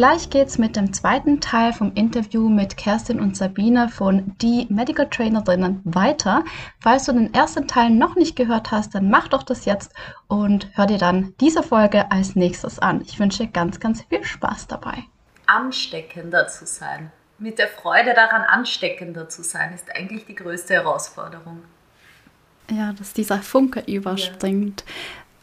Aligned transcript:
Gleich 0.00 0.30
geht's 0.30 0.56
mit 0.56 0.76
dem 0.76 0.94
zweiten 0.94 1.42
Teil 1.42 1.74
vom 1.74 1.92
Interview 1.94 2.48
mit 2.48 2.78
Kerstin 2.78 3.20
und 3.20 3.36
Sabine 3.36 3.90
von 3.90 4.34
Die 4.38 4.66
Medical 4.70 5.06
Trainerinnen 5.10 5.82
weiter. 5.84 6.42
Falls 6.80 7.04
du 7.04 7.12
den 7.12 7.34
ersten 7.34 7.68
Teil 7.68 7.90
noch 7.90 8.16
nicht 8.16 8.34
gehört 8.34 8.70
hast, 8.70 8.94
dann 8.94 9.10
mach 9.10 9.28
doch 9.28 9.42
das 9.42 9.66
jetzt 9.66 9.92
und 10.26 10.70
hör 10.72 10.86
dir 10.86 10.96
dann 10.96 11.34
diese 11.38 11.62
Folge 11.62 12.10
als 12.10 12.34
nächstes 12.34 12.78
an. 12.78 13.02
Ich 13.02 13.20
wünsche 13.20 13.44
dir 13.44 13.50
ganz, 13.50 13.78
ganz 13.78 14.00
viel 14.04 14.24
Spaß 14.24 14.68
dabei. 14.68 15.04
Ansteckender 15.44 16.48
zu 16.48 16.64
sein, 16.64 17.12
mit 17.38 17.58
der 17.58 17.68
Freude 17.68 18.14
daran 18.14 18.40
ansteckender 18.40 19.28
zu 19.28 19.42
sein, 19.42 19.74
ist 19.74 19.94
eigentlich 19.94 20.24
die 20.24 20.34
größte 20.34 20.72
Herausforderung. 20.72 21.62
Ja, 22.70 22.94
dass 22.94 23.12
dieser 23.12 23.42
Funke 23.42 23.80
überspringt. 23.80 24.82
Ja. 24.86 24.94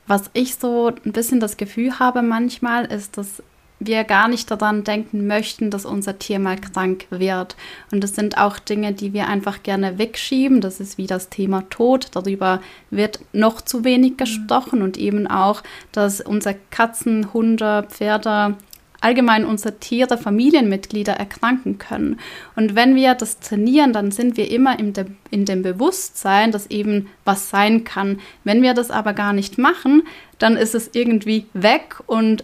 Was 0.07 0.31
ich 0.34 0.55
so 0.55 0.87
ein 0.87 1.12
bisschen 1.12 1.39
das 1.39 1.57
Gefühl 1.57 1.99
habe 1.99 2.23
manchmal, 2.23 2.85
ist, 2.85 3.20
dass 3.20 3.43
wir 3.80 4.04
gar 4.04 4.27
nicht 4.27 4.49
daran 4.49 4.84
denken 4.84 5.27
möchten, 5.27 5.70
dass 5.70 5.85
unser 5.85 6.18
Tier 6.18 6.40
mal 6.40 6.58
krank 6.58 7.05
wird. 7.09 7.55
Und 7.91 8.04
das 8.04 8.16
sind 8.16 8.38
auch 8.38 8.58
Dinge, 8.59 8.94
die 8.94 9.13
wir 9.13 9.27
einfach 9.27 9.63
gerne 9.63 9.98
wegschieben. 9.98 10.62
Das 10.62 10.80
ist 10.80 10.98
wie 10.98 11.08
das 11.08 11.30
Thema 11.30 11.63
Tod. 11.70 12.08
Darüber 12.13 12.62
wird 12.90 13.20
noch 13.34 13.62
zu 13.62 13.84
wenig 13.84 14.13
mhm. 14.13 14.18
gesprochen 14.18 14.82
und 14.82 14.98
eben 14.98 15.27
auch, 15.27 15.62
dass 15.91 16.21
unsere 16.21 16.55
Katzen, 16.71 17.34
Hunde, 17.34 17.85
Pferde, 17.90 18.55
allgemein 18.99 19.45
unsere 19.45 19.77
Tiere, 19.77 20.18
Familienmitglieder 20.18 21.13
erkranken 21.13 21.77
können. 21.77 22.20
Und 22.55 22.76
wenn 22.76 22.96
wir 22.96 23.13
das 23.13 23.40
trainieren, 23.40 23.94
dann 23.94 24.12
sind 24.12 24.38
wir 24.38 24.49
immer 24.49 24.79
in, 24.79 24.94
de 24.94 25.05
in 25.29 25.46
dem 25.46 25.62
Bewusstsein, 25.62 26.51
dass 26.51 26.71
eben 26.71 27.07
was 27.23 27.49
sein 27.49 27.84
kann. 27.84 28.20
Wenn 28.44 28.63
wir 28.63 28.73
das 28.73 28.90
aber 28.90 29.13
gar 29.13 29.34
nicht 29.34 29.57
machen, 29.57 30.04
dann 30.40 30.57
ist 30.57 30.73
es 30.73 30.90
irgendwie 30.94 31.46
weg 31.54 31.98
und 32.07 32.44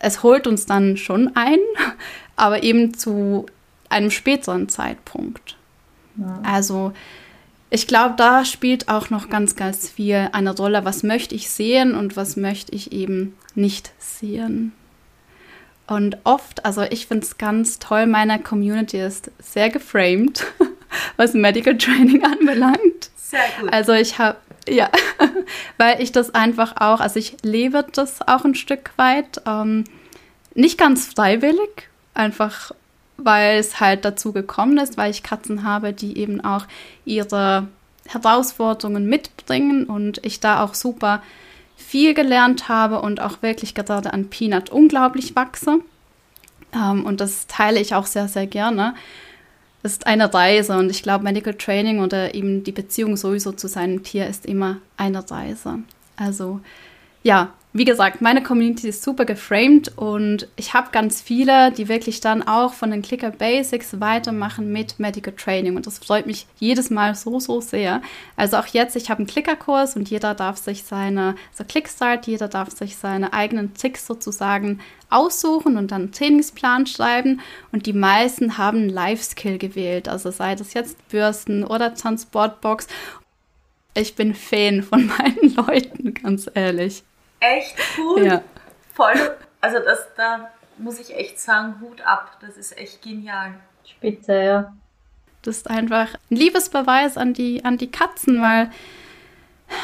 es 0.00 0.22
holt 0.22 0.46
uns 0.46 0.66
dann 0.66 0.96
schon 0.96 1.30
ein, 1.36 1.58
aber 2.36 2.62
eben 2.64 2.94
zu 2.94 3.46
einem 3.88 4.10
späteren 4.10 4.68
Zeitpunkt. 4.68 5.56
Ja. 6.16 6.42
Also 6.42 6.92
ich 7.70 7.86
glaube, 7.86 8.14
da 8.16 8.44
spielt 8.44 8.88
auch 8.88 9.10
noch 9.10 9.30
ganz, 9.30 9.54
ganz 9.54 9.88
viel 9.88 10.28
eine 10.32 10.56
Rolle, 10.56 10.84
was 10.84 11.04
möchte 11.04 11.36
ich 11.36 11.48
sehen 11.50 11.94
und 11.94 12.16
was 12.16 12.36
möchte 12.36 12.74
ich 12.74 12.92
eben 12.92 13.36
nicht 13.54 13.92
sehen. 13.98 14.72
Und 15.86 16.18
oft, 16.24 16.64
also 16.64 16.82
ich 16.82 17.06
finde 17.06 17.26
es 17.26 17.38
ganz 17.38 17.78
toll, 17.78 18.06
meine 18.06 18.40
Community 18.40 19.00
ist 19.00 19.30
sehr 19.40 19.70
geframed, 19.70 20.44
was 21.16 21.34
Medical 21.34 21.76
Training 21.76 22.24
anbelangt. 22.24 23.10
Sehr 23.16 23.40
gut. 23.60 23.72
Also 23.72 23.92
ich 23.92 24.18
habe 24.18 24.36
ja, 24.70 24.90
weil 25.78 26.00
ich 26.00 26.12
das 26.12 26.34
einfach 26.34 26.76
auch, 26.76 27.00
also 27.00 27.18
ich 27.18 27.36
lebe 27.42 27.84
das 27.92 28.22
auch 28.26 28.44
ein 28.44 28.54
Stück 28.54 28.92
weit. 28.96 29.42
Ähm, 29.46 29.84
nicht 30.54 30.78
ganz 30.78 31.06
freiwillig, 31.06 31.88
einfach 32.14 32.72
weil 33.16 33.58
es 33.58 33.80
halt 33.80 34.04
dazu 34.04 34.32
gekommen 34.32 34.78
ist, 34.78 34.96
weil 34.96 35.10
ich 35.10 35.22
Katzen 35.22 35.64
habe, 35.64 35.92
die 35.92 36.16
eben 36.16 36.40
auch 36.40 36.66
ihre 37.04 37.68
Herausforderungen 38.06 39.06
mitbringen 39.06 39.84
und 39.84 40.24
ich 40.24 40.40
da 40.40 40.64
auch 40.64 40.74
super 40.74 41.22
viel 41.76 42.14
gelernt 42.14 42.68
habe 42.68 43.00
und 43.00 43.20
auch 43.20 43.42
wirklich 43.42 43.74
gerade 43.74 44.12
an 44.12 44.30
Peanut 44.30 44.70
unglaublich 44.70 45.36
wachse. 45.36 45.80
Ähm, 46.74 47.04
und 47.04 47.20
das 47.20 47.46
teile 47.46 47.80
ich 47.80 47.94
auch 47.94 48.06
sehr, 48.06 48.28
sehr 48.28 48.46
gerne 48.46 48.94
ist 49.82 50.06
eine 50.06 50.32
Reise 50.32 50.76
und 50.76 50.90
ich 50.90 51.02
glaube, 51.02 51.24
Medical 51.24 51.54
Training 51.54 52.00
oder 52.00 52.34
eben 52.34 52.64
die 52.64 52.72
Beziehung 52.72 53.16
sowieso 53.16 53.52
zu 53.52 53.68
seinem 53.68 54.02
Tier 54.02 54.26
ist 54.26 54.46
immer 54.46 54.78
eine 54.96 55.28
Reise. 55.30 55.78
Also 56.16 56.60
ja, 57.22 57.52
wie 57.72 57.84
gesagt, 57.84 58.20
meine 58.20 58.42
Community 58.42 58.88
ist 58.88 59.04
super 59.04 59.24
geframed 59.24 59.96
und 59.96 60.48
ich 60.56 60.74
habe 60.74 60.88
ganz 60.90 61.20
viele, 61.20 61.70
die 61.70 61.88
wirklich 61.88 62.20
dann 62.20 62.42
auch 62.42 62.72
von 62.72 62.90
den 62.90 63.00
Clicker 63.00 63.30
Basics 63.30 64.00
weitermachen 64.00 64.72
mit 64.72 64.98
Medical 64.98 65.32
Training 65.32 65.76
und 65.76 65.86
das 65.86 65.98
freut 65.98 66.26
mich 66.26 66.48
jedes 66.58 66.90
Mal 66.90 67.14
so, 67.14 67.38
so 67.38 67.60
sehr. 67.60 68.02
Also 68.34 68.56
auch 68.56 68.66
jetzt, 68.66 68.96
ich 68.96 69.08
habe 69.08 69.18
einen 69.18 69.28
Clicker-Kurs 69.28 69.94
und 69.94 70.10
jeder 70.10 70.34
darf 70.34 70.56
sich 70.56 70.82
seine, 70.82 71.36
so 71.52 71.62
Clickstart, 71.62 72.26
jeder 72.26 72.48
darf 72.48 72.70
sich 72.70 72.96
seine 72.96 73.32
eigenen 73.32 73.72
Tricks 73.72 74.04
sozusagen 74.04 74.80
aussuchen 75.08 75.76
und 75.76 75.92
dann 75.92 76.02
einen 76.02 76.12
Trainingsplan 76.12 76.86
schreiben 76.86 77.40
und 77.70 77.86
die 77.86 77.92
meisten 77.92 78.58
haben 78.58 78.88
Life-Skill 78.88 79.58
gewählt, 79.58 80.08
also 80.08 80.32
sei 80.32 80.56
das 80.56 80.74
jetzt 80.74 81.08
Bürsten 81.08 81.62
oder 81.62 81.94
Transportbox. 81.94 82.88
Ich 83.94 84.16
bin 84.16 84.34
Fan 84.34 84.82
von 84.82 85.06
meinen 85.06 85.54
Leuten, 85.68 86.14
ganz 86.14 86.50
ehrlich 86.52 87.04
echt 87.40 87.76
cool. 87.98 88.24
Ja. 88.24 88.42
Voll. 88.94 89.36
Also 89.60 89.78
das, 89.78 90.08
da 90.16 90.50
muss 90.78 90.98
ich 90.98 91.14
echt 91.14 91.40
sagen, 91.40 91.76
Hut 91.80 92.00
ab. 92.02 92.38
Das 92.40 92.56
ist 92.56 92.76
echt 92.78 93.02
genial. 93.02 93.54
Spitze, 93.84 94.42
ja. 94.42 94.72
Das 95.42 95.58
ist 95.58 95.70
einfach 95.70 96.14
ein 96.30 96.36
Liebesbeweis 96.36 97.16
an 97.16 97.32
die, 97.32 97.64
an 97.64 97.78
die 97.78 97.90
Katzen, 97.90 98.42
weil 98.42 98.70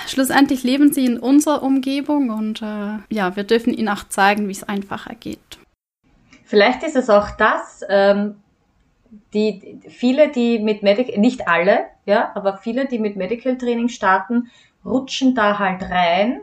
schlussendlich 0.06 0.62
leben 0.62 0.92
sie 0.92 1.06
in 1.06 1.18
unserer 1.18 1.62
Umgebung 1.62 2.30
und 2.30 2.60
äh, 2.60 2.98
ja, 3.08 3.36
wir 3.36 3.44
dürfen 3.44 3.72
ihnen 3.72 3.88
auch 3.88 4.04
zeigen, 4.08 4.48
wie 4.48 4.52
es 4.52 4.64
einfacher 4.64 5.14
geht. 5.14 5.58
Vielleicht 6.44 6.82
ist 6.82 6.96
es 6.96 7.08
auch 7.08 7.30
das, 7.32 7.80
ähm, 7.88 8.36
die 9.32 9.80
viele, 9.88 10.30
die 10.30 10.58
mit 10.58 10.82
Medical, 10.82 11.18
nicht 11.18 11.48
alle, 11.48 11.86
ja, 12.04 12.32
aber 12.34 12.58
viele, 12.58 12.86
die 12.86 12.98
mit 12.98 13.16
Medical 13.16 13.56
Training 13.56 13.88
starten, 13.88 14.50
rutschen 14.84 15.34
da 15.34 15.58
halt 15.58 15.82
rein 15.82 16.42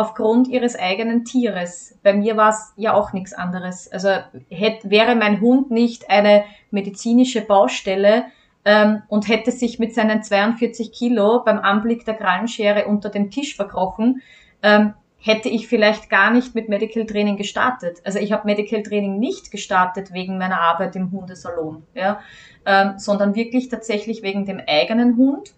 aufgrund 0.00 0.48
ihres 0.48 0.76
eigenen 0.76 1.24
Tieres. 1.26 1.98
Bei 2.02 2.14
mir 2.14 2.36
war 2.36 2.50
es 2.50 2.72
ja 2.76 2.94
auch 2.94 3.12
nichts 3.12 3.34
anderes. 3.34 3.92
Also 3.92 4.08
hätte, 4.48 4.88
wäre 4.90 5.14
mein 5.14 5.40
Hund 5.42 5.70
nicht 5.70 6.08
eine 6.08 6.44
medizinische 6.70 7.42
Baustelle 7.42 8.24
ähm, 8.64 9.02
und 9.08 9.28
hätte 9.28 9.52
sich 9.52 9.78
mit 9.78 9.94
seinen 9.94 10.22
42 10.22 10.92
Kilo 10.92 11.42
beim 11.44 11.58
Anblick 11.58 12.06
der 12.06 12.14
Krallenschere 12.14 12.86
unter 12.86 13.10
dem 13.10 13.30
Tisch 13.30 13.56
verkrochen, 13.56 14.22
ähm, 14.62 14.94
hätte 15.18 15.50
ich 15.50 15.68
vielleicht 15.68 16.08
gar 16.08 16.30
nicht 16.30 16.54
mit 16.54 16.70
Medical 16.70 17.04
Training 17.04 17.36
gestartet. 17.36 17.98
Also 18.04 18.18
ich 18.18 18.32
habe 18.32 18.46
Medical 18.46 18.82
Training 18.82 19.18
nicht 19.18 19.50
gestartet 19.50 20.14
wegen 20.14 20.38
meiner 20.38 20.62
Arbeit 20.62 20.96
im 20.96 21.12
Hundesalon, 21.12 21.82
ja, 21.94 22.20
ähm, 22.64 22.94
sondern 22.96 23.34
wirklich 23.34 23.68
tatsächlich 23.68 24.22
wegen 24.22 24.46
dem 24.46 24.62
eigenen 24.66 25.18
Hund. 25.18 25.52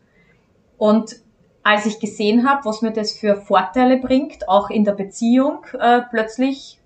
Und 0.79 1.23
als 1.63 1.87
ich 1.87 2.01
gesehen 2.01 2.49
habe, 2.49 2.65
was 2.65 2.83
mir 2.83 2.93
das 2.93 3.13
für 3.13 3.37
Vorteile 3.37 3.99
bringt, 3.99 4.49
auch 4.49 4.71
in 4.71 4.85
der 4.85 4.93
Beziehung, 4.93 5.65
äh, 5.79 6.03
plötzlich 6.11 6.81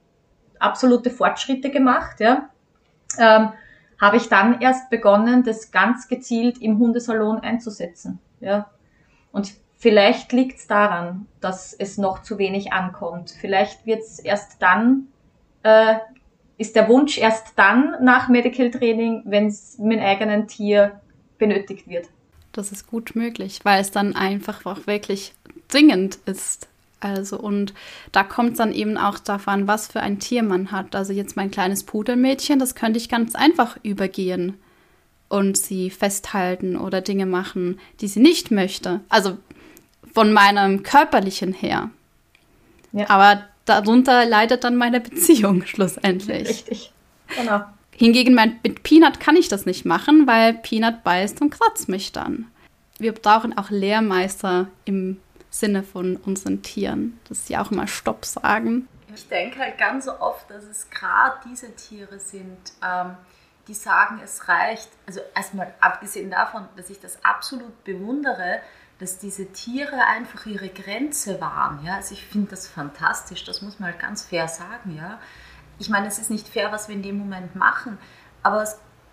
absolute 0.59 1.11
Fortschritte 1.11 1.71
gemacht, 1.71 2.21
ja, 2.21 2.49
ähm, 3.19 3.53
habe 4.01 4.19
ich 4.19 4.29
dann 4.29 4.61
erst 4.61 4.91
begonnen, 4.91 5.43
das 5.43 5.71
ganz 5.71 6.09
gezielt 6.09 6.59
im 6.59 6.79
Hundesalon 6.79 7.41
einzusetzen. 7.41 8.19
Ja. 8.41 8.71
Und 9.33 9.55
vielleicht 9.77 10.33
liegt 10.33 10.59
es 10.59 10.67
daran, 10.67 11.27
dass 11.41 11.73
es 11.73 11.97
noch 11.97 12.23
zu 12.23 12.39
wenig 12.39 12.73
ankommt. 12.73 13.31
Vielleicht 13.31 13.87
wird 13.87 14.01
es 14.01 14.19
erst 14.19 14.61
dann, 14.61 15.09
äh, 15.63 15.97
ist 16.59 16.77
der 16.77 16.89
Wunsch 16.89 17.19
erst 17.19 17.59
dann 17.59 17.97
nach 18.03 18.29
Medical 18.29 18.71
Training, 18.71 19.23
wenn 19.25 19.47
es 19.47 19.79
mit 19.79 19.99
dem 19.99 20.05
eigenen 20.05 20.47
Tier 20.47 21.01
benötigt 21.39 21.89
wird. 21.89 22.09
Das 22.57 22.73
ist 22.73 22.87
gut 22.87 23.15
möglich, 23.15 23.61
weil 23.65 23.81
es 23.81 23.91
dann 23.91 24.17
einfach 24.17 24.65
auch 24.65 24.87
wirklich 24.87 25.35
dringend 25.69 26.19
ist. 26.27 26.69
Also, 27.01 27.39
und 27.39 27.75
da 28.13 28.25
kommt 28.25 28.53
es 28.53 28.59
dann 28.59 28.73
eben 28.73 28.97
auch 28.97 29.19
davon, 29.19 29.67
was 29.67 29.89
für 29.89 30.01
ein 30.01 30.19
Tier 30.19 30.43
man 30.43 30.73
hat. 30.73 30.97
Also, 30.97 31.13
jetzt 31.13 31.37
mein 31.37 31.51
kleines 31.51 31.85
Pudelmädchen, 31.85 32.59
das 32.59 32.75
könnte 32.75 32.99
ich 32.99 33.09
ganz 33.11 33.35
einfach 33.35 33.77
übergehen 33.83 34.55
und 35.29 35.59
sie 35.59 35.91
festhalten 35.91 36.77
oder 36.77 37.03
Dinge 37.03 37.27
machen, 37.27 37.79
die 38.01 38.09
sie 38.09 38.21
nicht 38.21 38.51
möchte. 38.51 39.01
Also, 39.11 39.37
von 40.15 40.33
meinem 40.33 40.83
körperlichen 40.83 41.53
her. 41.53 41.91
Ja. 42.93 43.11
Aber 43.11 43.45
darunter 43.67 44.25
leidet 44.25 44.65
dann 44.65 44.77
meine 44.77 45.01
Beziehung 45.01 45.63
schlussendlich. 45.67 46.49
Richtig. 46.49 46.93
Genau. 47.37 47.65
Hingegen 47.97 48.35
mit 48.35 48.83
Peanut 48.83 49.21
kann 49.21 49.37
ich 49.37 49.49
das 49.49 49.67
nicht 49.67 49.85
machen, 49.85 50.27
weil 50.27 50.55
Peanut 50.55 51.03
beißt 51.03 51.41
und 51.41 51.51
kratzt 51.51 51.89
mich 51.89 52.13
dann. 52.13 52.51
Wir 52.99 53.13
brauchen 53.13 53.57
auch 53.57 53.71
Lehrmeister 53.71 54.69
im 54.85 55.21
Sinne 55.51 55.83
von 55.83 56.17
unseren 56.17 56.63
Tieren, 56.63 57.19
dass 57.29 57.47
sie 57.47 57.57
auch 57.57 57.71
mal 57.71 57.89
Stopp 57.89 58.25
sagen. 58.25 58.89
Ich 59.15 59.29
denke 59.29 59.61
halt 59.61 59.79
ganz 59.79 60.09
oft, 60.09 60.51
dass 60.51 60.65
es 60.65 60.91
gerade 60.91 61.37
diese 61.49 61.75
Tiere 61.75 62.19
sind, 62.19 62.59
ähm, 62.85 63.17
die 63.67 63.75
sagen, 63.75 64.21
es 64.23 64.47
reicht. 64.49 64.89
Also 65.07 65.21
erstmal 65.35 65.73
abgesehen 65.81 66.31
davon, 66.31 66.69
dass 66.77 66.91
ich 66.91 67.01
das 67.01 67.25
absolut 67.25 67.85
bewundere, 67.85 68.61
dass 68.99 69.19
diese 69.19 69.53
Tiere 69.53 70.07
einfach 70.07 70.47
ihre 70.47 70.69
Grenze 70.69 71.41
waren. 71.41 71.85
Ja? 71.85 71.97
Also 71.97 72.15
ich 72.15 72.25
finde 72.25 72.51
das 72.51 72.69
fantastisch, 72.69 73.45
das 73.45 73.63
muss 73.63 73.79
man 73.79 73.91
halt 73.93 74.01
ganz 74.01 74.23
fair 74.23 74.49
sagen. 74.49 74.97
Ja? 74.97 75.19
Ich 75.79 75.89
meine, 75.89 76.07
es 76.07 76.19
ist 76.19 76.31
nicht 76.31 76.49
fair, 76.49 76.73
was 76.73 76.89
wir 76.89 76.95
in 76.95 77.03
dem 77.03 77.19
Moment 77.19 77.55
machen, 77.55 77.99
aber 78.43 78.67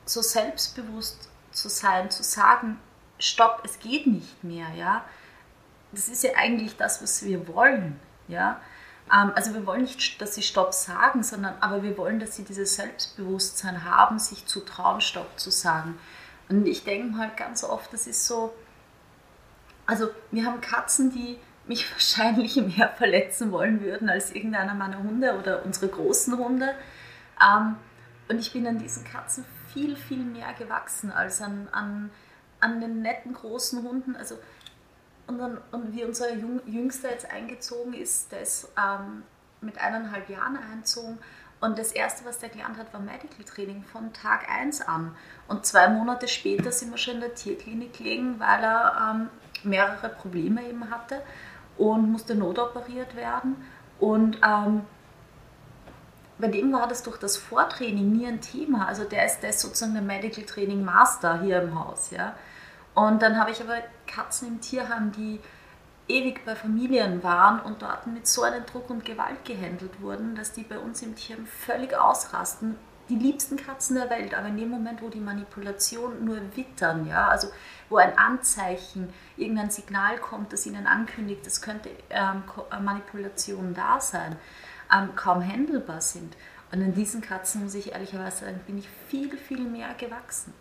so 0.06 0.22
selbstbewusst 0.22 1.30
zu 1.52 1.70
sein, 1.70 2.10
zu 2.10 2.24
sagen, 2.24 2.80
stopp, 3.20 3.62
es 3.64 3.80
geht 3.80 4.08
nicht 4.08 4.44
mehr, 4.44 4.68
ja, 4.76 5.04
das 5.92 6.08
ist 6.08 6.24
ja 6.24 6.32
eigentlich 6.36 6.76
das, 6.78 7.02
was 7.02 7.24
wir 7.24 7.48
wollen, 7.48 8.00
ja. 8.28 8.60
Ähm, 9.12 9.32
also 9.36 9.54
wir 9.54 9.66
wollen 9.66 9.82
nicht, 9.82 10.22
dass 10.22 10.36
sie 10.36 10.42
Stopp 10.42 10.74
sagen, 10.74 11.24
sondern 11.24 11.56
aber 11.60 11.84
wir 11.84 11.98
wollen, 11.98 12.20
dass 12.20 12.36
sie 12.36 12.44
dieses 12.44 12.76
Selbstbewusstsein 12.76 13.84
haben, 13.84 14.20
sich 14.20 14.46
zu 14.46 14.62
trauen, 14.62 15.02
Stopp 15.02 15.40
zu 15.40 15.52
sagen. 15.52 16.00
Und 16.50 16.66
ich 16.66 16.84
denke 16.84 17.18
halt 17.18 17.38
ganz 17.38 17.64
oft, 17.64 17.92
das 17.94 18.08
ist 18.08 18.26
so, 18.26 18.54
also 19.86 20.10
wir 20.32 20.46
haben 20.46 20.62
Katzen, 20.62 21.12
die 21.12 21.38
mich 21.66 21.92
wahrscheinlich 21.92 22.56
mehr 22.56 22.90
verletzen 22.90 23.52
wollen 23.52 23.82
würden 23.82 24.10
als 24.10 24.32
irgendeiner 24.32 24.74
meiner 24.74 25.00
Hunde 25.00 25.38
oder 25.38 25.66
unsere 25.66 25.88
großen 25.88 26.38
Hunde. 26.38 26.74
Ähm, 27.42 27.76
und 28.30 28.40
ich 28.40 28.54
bin 28.54 28.66
an 28.68 28.80
diesen 28.80 29.04
Katzen 29.04 29.46
viel, 29.74 29.96
viel 29.96 30.24
mehr 30.24 30.54
gewachsen 30.54 31.12
als 31.12 31.42
an, 31.42 31.68
an, 31.72 32.10
an 32.60 32.80
den 32.80 33.02
netten 33.02 33.34
großen 33.34 33.84
Hunden. 33.84 34.16
Also, 34.16 34.36
und, 35.28 35.40
dann, 35.40 35.58
und 35.72 35.94
wie 35.94 36.04
unser 36.04 36.34
Jüngster 36.66 37.12
jetzt 37.12 37.30
eingezogen 37.32 37.94
ist, 37.94 38.32
der 38.32 38.42
ist 38.42 38.72
ähm, 38.78 39.24
mit 39.62 39.78
eineinhalb 39.80 40.30
Jahren 40.30 40.58
eingezogen. 40.58 41.18
Und 41.62 41.80
das 41.80 41.94
Erste, 41.94 42.26
was 42.26 42.40
der 42.40 42.50
gelernt 42.50 42.78
hat, 42.78 42.94
war 42.94 43.00
Medical 43.00 43.44
Training 43.46 43.84
von 43.84 44.12
Tag 44.12 44.50
1 44.50 44.82
an. 44.82 45.16
Und 45.48 45.66
zwei 45.66 45.88
Monate 45.88 46.28
später 46.28 46.74
sind 46.74 46.92
wir 46.92 46.98
schon 46.98 47.16
in 47.16 47.22
der 47.22 47.36
Tierklinik 47.36 47.98
gelegen, 47.98 48.38
weil 48.38 48.64
er 48.64 49.16
ähm, 49.16 49.30
mehrere 49.64 50.10
Probleme 50.10 50.68
eben 50.68 50.90
hatte 50.90 51.22
und 51.78 52.12
musste 52.12 52.36
notoperiert 52.36 53.16
werden. 53.16 53.56
Und 54.00 54.38
ähm, 54.46 54.82
bei 56.38 56.48
dem 56.48 56.74
war 56.74 56.88
das 56.88 57.04
durch 57.04 57.18
das 57.18 57.38
Vortraining 57.38 58.12
nie 58.12 58.28
ein 58.28 58.42
Thema. 58.42 58.88
Also 58.88 59.04
der 59.04 59.26
ist, 59.26 59.42
der 59.42 59.52
ist 59.52 59.60
sozusagen 59.60 59.94
der 59.94 60.02
Medical 60.02 60.44
Training 60.44 60.84
Master 60.84 61.42
hier 61.42 61.62
im 61.62 61.80
Haus. 61.80 62.12
Ja? 62.12 62.36
Und 62.96 63.22
dann 63.22 63.40
habe 63.40 63.52
ich 63.52 63.62
aber 63.62 63.78
Katzen 64.08 64.48
im 64.48 64.62
Tierheim, 64.62 65.12
die 65.12 65.40
ewig 66.08 66.44
bei 66.46 66.56
Familien 66.56 67.24
waren 67.24 67.60
und 67.62 67.82
dort 67.82 68.08
mit 68.08 68.28
so 68.28 68.44
einem 68.44 68.66
Druck 68.66 68.90
und 68.90 69.06
Gewalt 69.06 69.46
gehandelt 69.46 70.02
wurden, 70.02 70.36
dass 70.36 70.52
die 70.52 70.64
bei 70.64 70.78
uns 70.78 71.02
im 71.02 71.16
Tierheim 71.16 71.46
völlig 71.46 71.96
ausrasten, 71.96 72.76
die 73.10 73.16
liebsten 73.16 73.58
Katzen 73.58 73.96
der 73.96 74.10
Welt, 74.10 74.34
aber 74.34 74.48
in 74.48 74.58
dem 74.58 74.70
Moment, 74.70 75.02
wo 75.02 75.10
die 75.10 75.20
Manipulation 75.20 76.24
nur 76.24 76.38
wittern, 76.56 77.08
ja, 77.08 77.28
also 77.28 77.50
wo 77.90 77.98
ein 77.98 78.18
Anzeichen, 78.18 79.14
irgendein 79.38 79.70
Signal 79.70 80.18
kommt, 80.18 80.54
das 80.54 80.66
ihnen 80.66 80.88
ankündigt, 80.88 81.46
es 81.46 81.62
könnte 81.62 81.90
ähm, 82.10 82.44
äh, 82.72 82.80
Manipulation 82.80 83.74
da 83.74 84.00
sein, 84.00 84.38
ähm, 84.94 85.16
kaum 85.16 85.42
handelbar 85.42 86.02
sind. 86.02 86.36
Und 86.72 86.82
in 86.82 86.94
diesen 86.94 87.22
Katzen, 87.22 87.64
muss 87.64 87.76
ich 87.76 87.92
ehrlicherweise 87.92 88.46
sagen, 88.46 88.60
bin 88.66 88.80
ich 88.80 88.90
viel, 89.08 89.38
viel 89.38 89.62
mehr 89.62 89.94
gewachsen. 89.96 90.54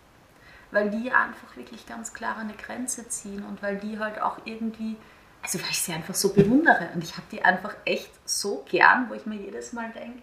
Weil 0.70 0.90
die 0.90 1.10
einfach 1.10 1.56
wirklich 1.56 1.86
ganz 1.86 2.12
klar 2.12 2.36
eine 2.36 2.54
Grenze 2.54 3.08
ziehen 3.08 3.44
und 3.44 3.62
weil 3.62 3.78
die 3.78 3.98
halt 3.98 4.20
auch 4.20 4.38
irgendwie, 4.44 4.96
also 5.42 5.60
weil 5.60 5.70
ich 5.70 5.80
sie 5.80 5.92
einfach 5.92 6.14
so 6.14 6.34
bewundere. 6.34 6.88
Und 6.94 7.04
ich 7.04 7.12
habe 7.16 7.26
die 7.30 7.42
einfach 7.42 7.74
echt 7.84 8.10
so 8.28 8.64
gern, 8.68 9.08
wo 9.08 9.14
ich 9.14 9.26
mir 9.26 9.36
jedes 9.36 9.72
Mal 9.72 9.90
denke, 9.92 10.22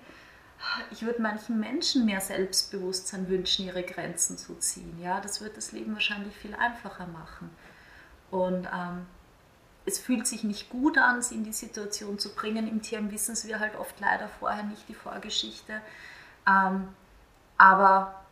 ich 0.91 1.03
würde 1.03 1.21
manchen 1.21 1.59
Menschen 1.59 2.05
mehr 2.05 2.21
Selbstbewusstsein 2.21 3.29
wünschen, 3.29 3.65
ihre 3.65 3.83
Grenzen 3.83 4.37
zu 4.37 4.55
ziehen. 4.55 4.99
Ja, 5.01 5.21
das 5.21 5.41
wird 5.41 5.57
das 5.57 5.71
Leben 5.71 5.93
wahrscheinlich 5.93 6.35
viel 6.35 6.53
einfacher 6.55 7.07
machen. 7.07 7.49
Und 8.29 8.67
ähm, 8.67 9.05
es 9.85 9.99
fühlt 9.99 10.27
sich 10.27 10.43
nicht 10.43 10.69
gut 10.69 10.97
an, 10.97 11.21
sie 11.21 11.35
in 11.35 11.43
die 11.43 11.53
Situation 11.53 12.19
zu 12.19 12.35
bringen. 12.35 12.67
Im 12.67 12.81
Team 12.81 13.11
wissen 13.11 13.35
wir 13.47 13.59
halt 13.59 13.75
oft 13.77 13.99
leider 13.99 14.27
vorher 14.27 14.63
nicht 14.63 14.87
die 14.87 14.93
Vorgeschichte. 14.93 15.81
Ähm, 16.47 16.89
aber 17.57 18.23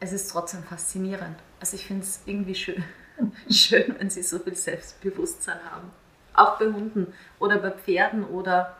es 0.00 0.12
ist 0.12 0.30
trotzdem 0.30 0.62
faszinierend. 0.62 1.38
Also 1.60 1.76
ich 1.76 1.86
finde 1.86 2.04
es 2.04 2.20
irgendwie 2.24 2.54
schön, 2.54 2.84
schön, 3.50 3.96
wenn 3.98 4.10
sie 4.10 4.22
so 4.22 4.38
viel 4.38 4.56
Selbstbewusstsein 4.56 5.58
haben. 5.70 5.90
Auch 6.34 6.58
bei 6.58 6.66
Hunden 6.66 7.12
oder 7.38 7.58
bei 7.58 7.70
Pferden 7.70 8.24
oder 8.24 8.76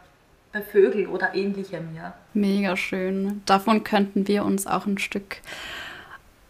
bei 0.52 0.62
Vögeln 0.62 1.06
oder 1.06 1.34
ähnlichem, 1.34 1.94
ja. 1.96 2.14
Mega 2.34 2.76
schön. 2.76 3.42
Davon 3.46 3.84
könnten 3.84 4.28
wir 4.28 4.44
uns 4.44 4.66
auch 4.66 4.86
ein 4.86 4.98
Stück 4.98 5.38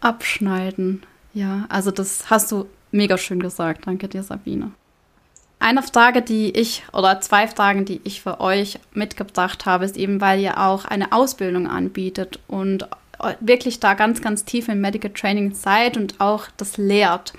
abschneiden. 0.01 1.03
Ja, 1.33 1.65
also 1.69 1.91
das 1.91 2.29
hast 2.29 2.51
du 2.51 2.67
mega 2.91 3.17
schön 3.17 3.41
gesagt. 3.41 3.87
Danke 3.87 4.07
dir, 4.07 4.23
Sabine. 4.23 4.71
Eine 5.59 5.81
Frage, 5.81 6.21
die 6.21 6.51
ich 6.51 6.83
oder 6.91 7.21
zwei 7.21 7.47
Fragen, 7.47 7.85
die 7.85 8.01
ich 8.03 8.21
für 8.21 8.41
euch 8.41 8.79
mitgebracht 8.93 9.65
habe, 9.65 9.85
ist 9.85 9.95
eben, 9.95 10.19
weil 10.19 10.41
ihr 10.41 10.59
auch 10.59 10.83
eine 10.83 11.13
Ausbildung 11.13 11.67
anbietet 11.67 12.39
und 12.47 12.87
wirklich 13.39 13.79
da 13.79 13.93
ganz, 13.93 14.21
ganz 14.21 14.43
tief 14.43 14.67
im 14.67 14.81
Medical 14.81 15.11
Training 15.11 15.53
seid 15.53 15.95
und 15.95 16.19
auch 16.19 16.47
das 16.57 16.75
lehrt. 16.75 17.31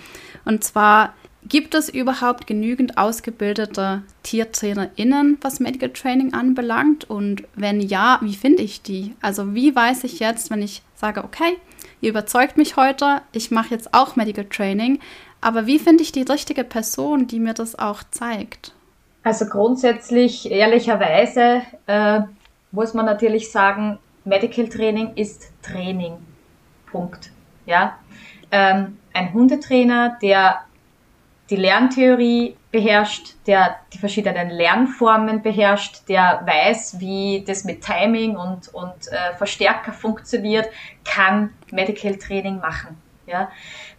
Und 0.46 0.64
zwar 0.64 1.12
Gibt 1.46 1.74
es 1.74 1.90
überhaupt 1.90 2.46
genügend 2.46 2.96
ausgebildete 2.96 4.02
TiertrainerInnen, 4.22 5.36
was 5.42 5.60
Medical 5.60 5.90
Training 5.90 6.32
anbelangt? 6.32 7.08
Und 7.10 7.44
wenn 7.54 7.80
ja, 7.80 8.18
wie 8.22 8.34
finde 8.34 8.62
ich 8.62 8.80
die? 8.80 9.14
Also 9.20 9.54
wie 9.54 9.76
weiß 9.76 10.04
ich 10.04 10.20
jetzt, 10.20 10.50
wenn 10.50 10.62
ich 10.62 10.82
sage, 10.94 11.22
okay, 11.22 11.58
ihr 12.00 12.10
überzeugt 12.10 12.56
mich 12.56 12.76
heute, 12.76 13.20
ich 13.32 13.50
mache 13.50 13.74
jetzt 13.74 13.92
auch 13.92 14.16
Medical 14.16 14.46
Training, 14.46 15.00
aber 15.42 15.66
wie 15.66 15.78
finde 15.78 16.02
ich 16.02 16.12
die 16.12 16.22
richtige 16.22 16.64
Person, 16.64 17.26
die 17.26 17.40
mir 17.40 17.52
das 17.52 17.78
auch 17.78 18.02
zeigt? 18.10 18.72
Also 19.22 19.44
grundsätzlich, 19.44 20.50
ehrlicherweise, 20.50 21.60
äh, 21.86 22.20
muss 22.72 22.94
man 22.94 23.04
natürlich 23.04 23.52
sagen, 23.52 23.98
Medical 24.24 24.68
Training 24.70 25.12
ist 25.16 25.52
Training. 25.62 26.14
Punkt. 26.90 27.30
Ja. 27.66 27.98
Ähm, 28.50 28.96
ein 29.12 29.34
Hundetrainer, 29.34 30.18
der 30.22 30.64
die 31.50 31.56
Lerntheorie 31.56 32.56
beherrscht, 32.70 33.34
der 33.46 33.76
die 33.92 33.98
verschiedenen 33.98 34.50
Lernformen 34.50 35.42
beherrscht, 35.42 36.08
der 36.08 36.42
weiß, 36.44 36.98
wie 37.00 37.44
das 37.46 37.64
mit 37.64 37.82
Timing 37.82 38.36
und, 38.36 38.72
und 38.74 39.08
äh, 39.12 39.34
Verstärker 39.36 39.92
funktioniert, 39.92 40.68
kann 41.04 41.52
Medical 41.70 42.16
Training 42.16 42.58
machen. 42.58 43.00
Ja. 43.26 43.50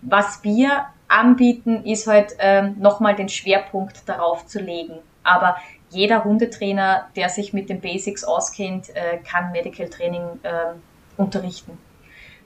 Was 0.01 0.43
wir 0.43 0.85
anbieten, 1.07 1.85
ist 1.85 2.07
halt 2.07 2.35
ähm, 2.39 2.75
nochmal 2.79 3.15
den 3.15 3.29
Schwerpunkt 3.29 4.09
darauf 4.09 4.45
zu 4.47 4.59
legen. 4.59 4.97
Aber 5.23 5.57
jeder 5.89 6.23
Hundetrainer, 6.23 7.07
der 7.15 7.29
sich 7.29 7.53
mit 7.53 7.69
den 7.69 7.79
Basics 7.79 8.23
auskennt, 8.23 8.89
äh, 8.89 9.17
kann 9.17 9.51
Medical 9.51 9.87
Training 9.87 10.23
äh, 10.43 10.73
unterrichten. 11.17 11.77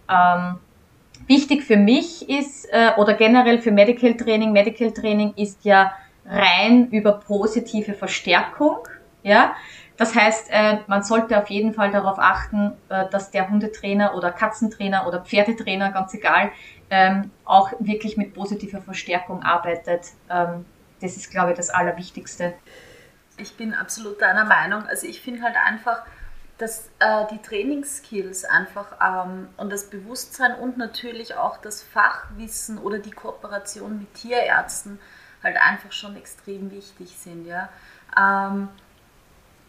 Ähm, 0.09 0.59
Wichtig 1.27 1.63
für 1.63 1.77
mich 1.77 2.29
ist, 2.29 2.65
äh, 2.71 2.91
oder 2.97 3.13
generell 3.13 3.59
für 3.59 3.71
Medical 3.71 4.15
Training, 4.15 4.51
Medical 4.51 4.91
Training 4.91 5.33
ist 5.35 5.63
ja 5.65 5.93
rein 6.25 6.89
über 6.89 7.13
positive 7.13 7.93
Verstärkung. 7.93 8.87
Ja, 9.23 9.55
das 9.97 10.15
heißt, 10.15 10.47
äh, 10.49 10.77
man 10.87 11.03
sollte 11.03 11.37
auf 11.37 11.49
jeden 11.49 11.73
Fall 11.73 11.91
darauf 11.91 12.19
achten, 12.19 12.71
äh, 12.87 13.09
dass 13.11 13.31
der 13.31 13.49
Hundetrainer 13.49 14.15
oder 14.15 14.31
Katzentrainer 14.31 15.05
oder 15.05 15.19
Pferdetrainer, 15.19 15.91
ganz 15.91 16.13
egal, 16.13 16.51
ähm, 16.89 17.31
auch 17.43 17.73
wirklich 17.79 18.15
mit 18.15 18.33
positiver 18.33 18.81
Verstärkung 18.81 19.43
arbeitet. 19.43 20.13
Ähm, 20.29 20.65
das 21.01 21.17
ist, 21.17 21.29
glaube 21.31 21.51
ich, 21.51 21.57
das 21.57 21.69
Allerwichtigste. 21.69 22.53
Ich 23.37 23.57
bin 23.57 23.73
absolut 23.73 24.21
deiner 24.21 24.45
Meinung. 24.45 24.83
Also 24.87 25.05
ich 25.05 25.21
finde 25.21 25.41
halt 25.41 25.55
einfach, 25.65 26.03
dass 26.59 26.89
äh, 26.99 27.25
die 27.31 27.41
Trainingsskills 27.41 28.43
einfach 28.43 28.97
ähm, 29.01 29.47
und 29.55 29.71
das 29.71 29.89
Bewusstsein 29.89 30.53
und 30.55 30.77
natürlich 30.77 31.35
auch 31.35 31.57
das 31.57 31.81
Fachwissen 31.81 32.77
oder 32.77 32.99
die 32.99 33.11
Kooperation 33.11 33.97
mit 33.97 34.13
Tierärzten 34.13 34.99
halt 35.41 35.55
einfach 35.55 35.93
schon 35.93 36.17
extrem 36.17 36.69
wichtig 36.71 37.15
sind. 37.17 37.47
Ja? 37.47 37.69
Ähm, 38.17 38.67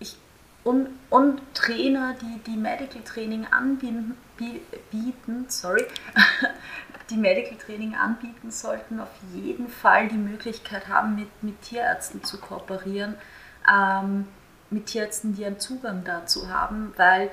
ich, 0.01 0.19
und, 0.65 0.89
und 1.11 1.41
Trainer, 1.55 2.17
die, 2.21 2.41
die 2.51 2.57
Medical 2.57 3.03
Training 3.03 3.47
anbieten, 3.47 4.17
bieten, 4.91 5.45
sorry, 5.49 5.87
die 7.11 7.17
Medical 7.17 7.57
Training 7.57 7.95
anbieten, 7.95 8.51
sollten 8.51 8.99
auf 8.99 9.11
jeden 9.33 9.69
Fall 9.69 10.09
die 10.09 10.17
Möglichkeit 10.17 10.89
haben, 10.89 11.15
mit, 11.15 11.43
mit 11.45 11.63
Tierärzten 11.63 12.25
zu 12.25 12.39
kooperieren. 12.39 13.15
Ähm, 13.73 14.27
mit 14.71 14.87
Tierärzten, 14.87 15.35
die 15.35 15.45
einen 15.45 15.59
Zugang 15.59 16.05
dazu 16.05 16.49
haben, 16.49 16.93
weil 16.97 17.31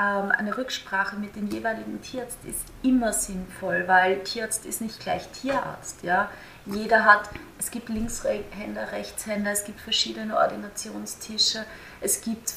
ähm, 0.00 0.30
eine 0.30 0.56
Rücksprache 0.56 1.16
mit 1.16 1.36
dem 1.36 1.48
jeweiligen 1.48 2.00
Tierarzt 2.00 2.38
ist 2.44 2.64
immer 2.82 3.12
sinnvoll, 3.12 3.84
weil 3.86 4.22
Tierarzt 4.22 4.64
ist 4.64 4.80
nicht 4.80 5.00
gleich 5.00 5.28
Tierarzt. 5.28 6.02
Ja? 6.02 6.30
Jeder 6.64 7.04
hat, 7.04 7.28
es 7.58 7.70
gibt 7.70 7.88
Linkshänder, 7.88 8.92
Rechtshänder, 8.92 9.50
es 9.50 9.64
gibt 9.64 9.80
verschiedene 9.80 10.36
Ordinationstische, 10.36 11.64
es 12.00 12.22
gibt 12.22 12.50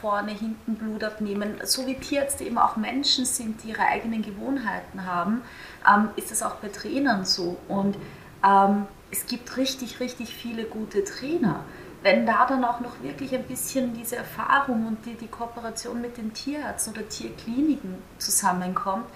vorne, 0.00 0.32
hinten 0.32 0.74
Blut 0.74 1.04
abnehmen. 1.04 1.58
So 1.64 1.86
wie 1.86 1.94
Tierärzte 1.94 2.44
eben 2.44 2.58
auch 2.58 2.76
Menschen 2.76 3.24
sind, 3.24 3.62
die 3.62 3.70
ihre 3.70 3.82
eigenen 3.82 4.22
Gewohnheiten 4.22 5.06
haben, 5.06 5.42
ähm, 5.88 6.10
ist 6.16 6.32
es 6.32 6.42
auch 6.42 6.56
bei 6.56 6.68
Trainern 6.68 7.24
so. 7.24 7.56
Und 7.68 7.96
ähm, 8.44 8.86
es 9.10 9.26
gibt 9.26 9.56
richtig, 9.56 10.00
richtig 10.00 10.34
viele 10.34 10.64
gute 10.64 11.04
Trainer 11.04 11.64
wenn 12.02 12.26
da 12.26 12.46
dann 12.46 12.64
auch 12.64 12.80
noch 12.80 13.02
wirklich 13.02 13.34
ein 13.34 13.44
bisschen 13.44 13.92
diese 13.94 14.16
Erfahrung 14.16 14.86
und 14.86 15.04
die, 15.04 15.14
die 15.14 15.26
Kooperation 15.26 16.00
mit 16.00 16.16
den 16.16 16.32
Tierärzten 16.32 16.94
oder 16.94 17.08
Tierkliniken 17.08 17.96
zusammenkommt, 18.18 19.06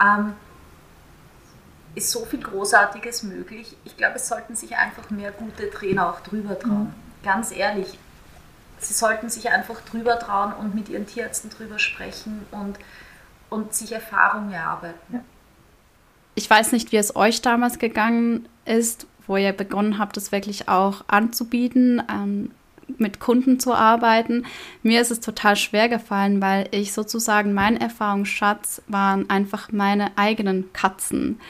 ähm, 0.00 0.34
ist 1.94 2.10
so 2.10 2.24
viel 2.24 2.42
Großartiges 2.42 3.22
möglich. 3.22 3.76
Ich 3.84 3.96
glaube, 3.96 4.16
es 4.16 4.28
sollten 4.28 4.54
sich 4.54 4.76
einfach 4.76 5.08
mehr 5.10 5.32
gute 5.32 5.70
Trainer 5.70 6.10
auch 6.10 6.20
drüber 6.20 6.58
trauen. 6.58 6.88
Mhm. 6.88 6.94
Ganz 7.24 7.52
ehrlich, 7.52 7.98
sie 8.78 8.92
sollten 8.92 9.30
sich 9.30 9.50
einfach 9.50 9.80
drüber 9.82 10.18
trauen 10.18 10.52
und 10.52 10.74
mit 10.74 10.88
ihren 10.88 11.06
Tierärzten 11.06 11.50
drüber 11.50 11.78
sprechen 11.78 12.44
und, 12.50 12.78
und 13.48 13.74
sich 13.74 13.92
Erfahrungen 13.92 14.52
erarbeiten. 14.52 15.14
Ja. 15.14 15.20
Ich 16.34 16.50
weiß 16.50 16.72
nicht, 16.72 16.92
wie 16.92 16.98
es 16.98 17.16
euch 17.16 17.40
damals 17.40 17.78
gegangen 17.78 18.46
ist, 18.66 19.06
wo 19.26 19.36
ihr 19.36 19.52
begonnen 19.52 19.98
habt, 19.98 20.16
das 20.16 20.32
wirklich 20.32 20.68
auch 20.68 21.04
anzubieten, 21.08 22.02
ähm, 22.10 22.50
mit 22.98 23.20
Kunden 23.20 23.58
zu 23.58 23.74
arbeiten. 23.74 24.46
Mir 24.82 25.00
ist 25.00 25.10
es 25.10 25.20
total 25.20 25.56
schwer 25.56 25.88
gefallen, 25.88 26.40
weil 26.40 26.68
ich 26.70 26.92
sozusagen 26.92 27.52
mein 27.52 27.76
Erfahrungsschatz 27.76 28.82
waren 28.88 29.28
einfach 29.28 29.72
meine 29.72 30.16
eigenen 30.16 30.72
Katzen. 30.72 31.40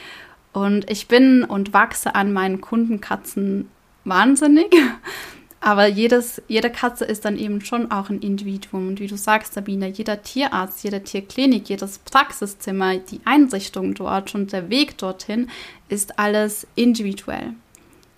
Und 0.53 0.89
ich 0.89 1.07
bin 1.07 1.43
und 1.43 1.73
wachse 1.73 2.15
an 2.15 2.33
meinen 2.33 2.61
Kundenkatzen 2.61 3.69
wahnsinnig. 4.05 4.75
Aber 5.59 5.87
jedes, 5.87 6.41
jede 6.47 6.69
Katze 6.69 7.03
ist 7.03 7.25
dann 7.25 7.37
eben 7.37 7.61
schon 7.61 7.91
auch 7.91 8.09
ein 8.09 8.19
Individuum. 8.19 8.89
Und 8.89 8.99
wie 8.99 9.07
du 9.07 9.17
sagst, 9.17 9.53
Sabine, 9.53 9.87
jeder 9.87 10.21
Tierarzt, 10.21 10.83
jede 10.83 11.03
Tierklinik, 11.03 11.67
jedes 11.67 11.99
Praxiszimmer, 11.99 12.97
die 12.97 13.21
Einrichtung 13.25 13.95
dort 13.95 14.33
und 14.35 14.53
der 14.53 14.69
Weg 14.69 14.97
dorthin 14.97 15.49
ist 15.89 16.19
alles 16.19 16.67
individuell. 16.75 17.53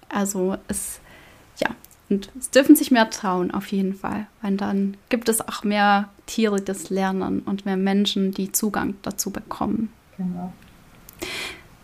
Also 0.10 0.58
es, 0.68 1.00
ja, 1.58 1.70
und 2.10 2.32
es 2.38 2.50
dürfen 2.50 2.76
sich 2.76 2.92
mehr 2.92 3.10
trauen, 3.10 3.52
auf 3.52 3.68
jeden 3.68 3.94
Fall. 3.94 4.28
Weil 4.42 4.58
dann 4.58 4.98
gibt 5.10 5.30
es 5.30 5.48
auch 5.48 5.64
mehr 5.64 6.10
Tiere, 6.26 6.62
das 6.62 6.90
lernen 6.90 7.42
und 7.42 7.66
mehr 7.66 7.78
Menschen, 7.78 8.32
die 8.32 8.52
Zugang 8.52 8.96
dazu 9.04 9.32
bekommen. 9.32 9.94
Genau 10.18 10.54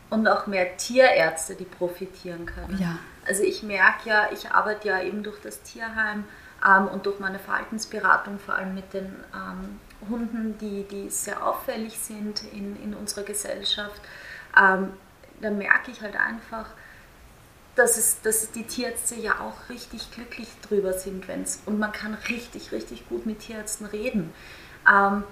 und 0.10 0.27
auch 0.27 0.48
mehr 0.48 0.77
Tierärzte, 0.77 1.55
die 1.55 1.65
profitieren 1.65 2.46
können. 2.46 2.79
Ja. 2.79 2.98
Also 3.27 3.44
ich 3.44 3.63
merke 3.63 4.10
ja, 4.10 4.29
ich 4.32 4.51
arbeite 4.51 4.88
ja 4.88 5.01
eben 5.01 5.24
durch 5.24 5.41
das 5.41 5.62
Tierheim 5.63 6.25
ähm, 6.65 6.88
und 6.88 7.05
durch 7.05 7.20
meine 7.20 7.39
Verhaltensberatung 7.39 8.39
vor 8.39 8.55
allem 8.55 8.74
mit 8.74 8.94
den 8.94 9.15
ähm, 9.34 9.79
Hunden, 10.10 10.58
die, 10.60 10.84
die 10.89 11.10
sehr 11.10 11.46
auffällig 11.46 11.98
sind 11.98 12.44
in, 12.53 12.82
in 12.84 12.94
unserer 12.94 13.24
Gesellschaft. 13.24 14.01
Ähm, 14.60 14.94
da 15.41 15.50
merke 15.50 15.91
ich 15.91 16.01
halt 16.01 16.15
einfach, 16.15 16.67
dass, 17.75 17.98
es, 17.98 18.22
dass 18.22 18.51
die 18.51 18.63
Tierärzte 18.63 19.15
ja 19.15 19.39
auch 19.41 19.70
richtig 19.70 20.12
glücklich 20.12 20.48
drüber 20.67 20.94
sind, 20.94 21.27
wenn's, 21.27 21.62
und 21.65 21.79
man 21.79 21.91
kann 21.91 22.13
richtig, 22.29 22.72
richtig 22.72 23.08
gut 23.10 23.25
mit 23.25 23.39
Tierärzten 23.39 23.86
reden. 23.86 24.34
Ähm, 24.89 25.24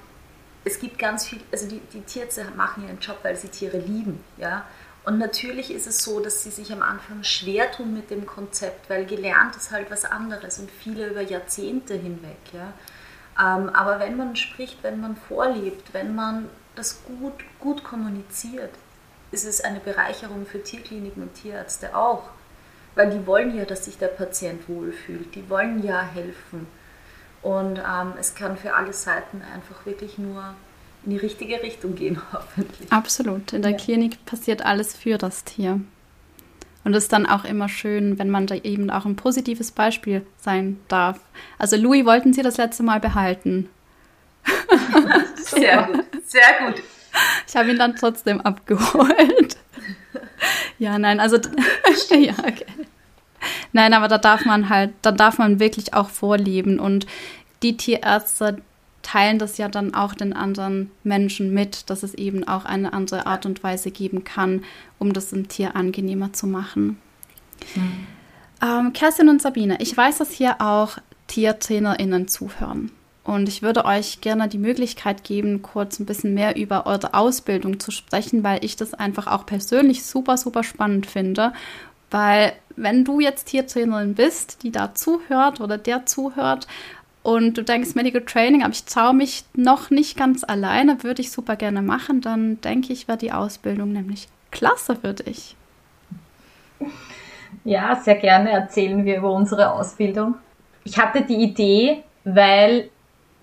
es 0.66 0.80
gibt 0.80 0.98
ganz 1.00 1.26
viel, 1.26 1.42
also 1.52 1.68
die, 1.68 1.80
die 1.94 2.02
Tierärzte 2.02 2.46
machen 2.56 2.86
ihren 2.86 3.00
Job, 3.00 3.20
weil 3.24 3.36
sie 3.36 3.50
Tiere 3.50 3.78
lieben, 3.78 4.24
ja. 4.38 4.66
Und 5.06 5.18
natürlich 5.18 5.70
ist 5.70 5.86
es 5.86 6.02
so, 6.02 6.22
dass 6.22 6.44
sie 6.44 6.50
sich 6.50 6.72
am 6.72 6.82
Anfang 6.82 7.26
schwer 7.26 7.70
tun 7.72 7.94
mit 7.94 8.10
dem 8.10 8.26
Konzept, 8.26 8.90
weil 8.90 9.06
gelernt 9.06 9.56
ist 9.58 9.72
halt 9.72 9.92
was 9.92 10.06
anderes 10.06 10.60
und 10.60 10.72
viele 10.72 11.08
über 11.08 11.22
Jahrzehnte 11.22 11.96
hinweg, 11.96 12.38
ja. 12.54 12.74
Ähm, 13.40 13.70
aber 13.70 14.00
wenn 14.00 14.16
man 14.16 14.36
spricht, 14.36 14.84
wenn 14.84 15.02
man 15.02 15.16
vorlebt, 15.16 15.94
wenn 15.94 16.16
man 16.16 16.50
das 16.76 17.04
gut, 17.04 17.34
gut 17.60 17.84
kommuniziert, 17.84 18.72
ist 19.34 19.46
es 19.46 19.62
eine 19.62 19.80
Bereicherung 19.80 20.46
für 20.46 20.62
Tierkliniken 20.62 21.24
und 21.24 21.34
Tierärzte 21.34 21.96
auch. 21.96 22.30
Weil 22.96 23.10
die 23.10 23.26
wollen 23.26 23.58
ja, 23.58 23.66
dass 23.66 23.86
sich 23.86 23.98
der 23.98 24.08
Patient 24.08 24.70
wohlfühlt, 24.70 25.34
die 25.34 25.50
wollen 25.50 25.84
ja 25.84 26.02
helfen. 26.02 26.68
Und 27.42 27.80
ähm, 27.80 28.14
es 28.20 28.36
kann 28.36 28.56
für 28.56 28.76
alle 28.76 28.94
Seiten 28.94 29.42
einfach 29.54 29.86
wirklich 29.86 30.18
nur 30.18 30.54
in 31.04 31.12
die 31.12 31.18
richtige 31.18 31.62
Richtung 31.62 31.96
gehen, 31.96 32.22
hoffentlich. 32.32 32.92
Absolut. 32.92 33.52
In 33.52 33.64
der 33.64 33.72
ja. 33.72 33.78
Klinik 33.78 34.24
passiert 34.26 34.64
alles 34.64 34.96
für 34.96 35.18
das 35.18 35.44
Tier. 35.44 35.82
Und 36.86 36.94
es 36.94 37.04
ist 37.04 37.14
dann 37.14 37.26
auch 37.26 37.46
immer 37.46 37.70
schön, 37.70 38.20
wenn 38.20 38.30
man 38.30 38.46
da 38.46 38.56
eben 38.56 38.90
auch 38.90 39.06
ein 39.06 39.16
positives 39.16 39.72
Beispiel 39.72 40.26
sein 40.38 40.80
darf. 40.88 41.20
Also 41.58 41.78
Louis 41.78 42.06
wollten 42.06 42.34
Sie 42.34 42.42
das 42.42 42.58
letzte 42.58 42.84
Mal 42.84 43.00
behalten. 43.00 43.70
sehr 45.38 45.84
gut, 45.84 46.06
sehr 46.26 46.66
gut. 46.66 46.84
Ich 47.48 47.56
habe 47.56 47.70
ihn 47.70 47.78
dann 47.78 47.96
trotzdem 47.96 48.42
abgeholt. 48.42 49.58
ja, 50.80 50.98
nein, 50.98 51.20
also 51.20 51.38
ja, 52.10 52.34
okay. 52.40 52.66
Nein, 53.72 53.94
aber 53.94 54.08
da 54.08 54.18
darf 54.18 54.46
man 54.46 54.70
halt, 54.70 54.94
da 55.02 55.12
darf 55.12 55.38
man 55.38 55.60
wirklich 55.60 55.94
auch 55.94 56.10
vorleben 56.10 56.80
und 56.80 57.06
die 57.62 57.78
Tierärzte 57.78 58.62
teilen 59.02 59.38
das 59.38 59.58
ja 59.58 59.68
dann 59.68 59.94
auch 59.94 60.14
den 60.16 60.34
anderen 60.34 60.90
Menschen 61.04 61.54
mit, 61.54 61.90
dass 61.90 62.04
es 62.04 62.14
eben 62.14 62.48
auch 62.48 62.66
eine 62.66 62.94
andere 62.94 63.26
Art 63.26 63.46
und 63.46 63.62
Weise 63.62 63.92
geben 63.92 64.24
kann, 64.24 64.64
um 64.98 65.14
das 65.14 65.30
dem 65.30 65.50
Tier 65.50 65.76
angenehmer 65.76 66.34
zu 66.34 66.48
machen. 66.48 67.00
Mhm. 67.76 68.08
Ähm, 68.62 68.94
Kerstin 68.94 69.30
und 69.30 69.42
Sabine, 69.42 69.78
ich 69.82 69.96
weiß, 69.96 70.20
dass 70.20 70.32
hier 70.32 70.62
auch 70.62 70.98
TiertrainerInnen 71.28 72.28
zuhören. 72.28 72.92
Und 73.24 73.48
ich 73.48 73.62
würde 73.62 73.86
euch 73.86 74.20
gerne 74.20 74.50
die 74.50 74.58
Möglichkeit 74.58 75.24
geben, 75.24 75.62
kurz 75.62 76.00
ein 76.00 76.06
bisschen 76.06 76.34
mehr 76.34 76.58
über 76.58 76.86
eure 76.86 77.14
Ausbildung 77.14 77.80
zu 77.80 77.92
sprechen, 77.92 78.44
weil 78.44 78.64
ich 78.66 78.76
das 78.76 78.94
einfach 78.94 79.28
auch 79.28 79.46
persönlich 79.46 80.04
super, 80.04 80.36
super 80.36 80.64
spannend 80.64 81.06
finde 81.06 81.54
weil 82.14 82.54
wenn 82.76 83.04
du 83.04 83.20
jetzt 83.20 83.46
Tiertrainerin 83.46 84.14
bist, 84.14 84.62
die 84.64 84.72
da 84.72 84.94
zuhört 84.94 85.60
oder 85.60 85.80
der 85.80 86.06
zuhört 86.06 86.68
und 87.24 87.58
du 87.58 87.64
denkst, 87.64 87.96
Medical 87.96 88.22
Training, 88.22 88.62
aber 88.62 88.72
ich 88.72 88.86
traue 88.86 89.16
mich 89.16 89.44
noch 89.56 89.90
nicht 89.90 90.16
ganz 90.16 90.44
alleine, 90.44 91.04
würde 91.04 91.22
ich 91.22 91.32
super 91.32 91.56
gerne 91.56 91.82
machen, 91.82 92.22
dann 92.22 92.62
denke 92.62 92.94
ich, 92.94 93.08
wäre 93.08 93.18
die 93.18 93.32
Ausbildung 93.32 93.92
nämlich 93.92 94.28
klasse 94.52 94.96
für 94.96 95.14
dich. 95.14 95.56
Ja, 97.64 97.96
sehr 97.96 98.16
gerne 98.16 98.52
erzählen 98.52 99.04
wir 99.06 99.18
über 99.18 99.32
unsere 99.32 99.72
Ausbildung. 99.72 100.36
Ich 100.84 101.00
hatte 101.00 101.24
die 101.24 101.42
Idee, 101.42 102.04
weil 102.26 102.92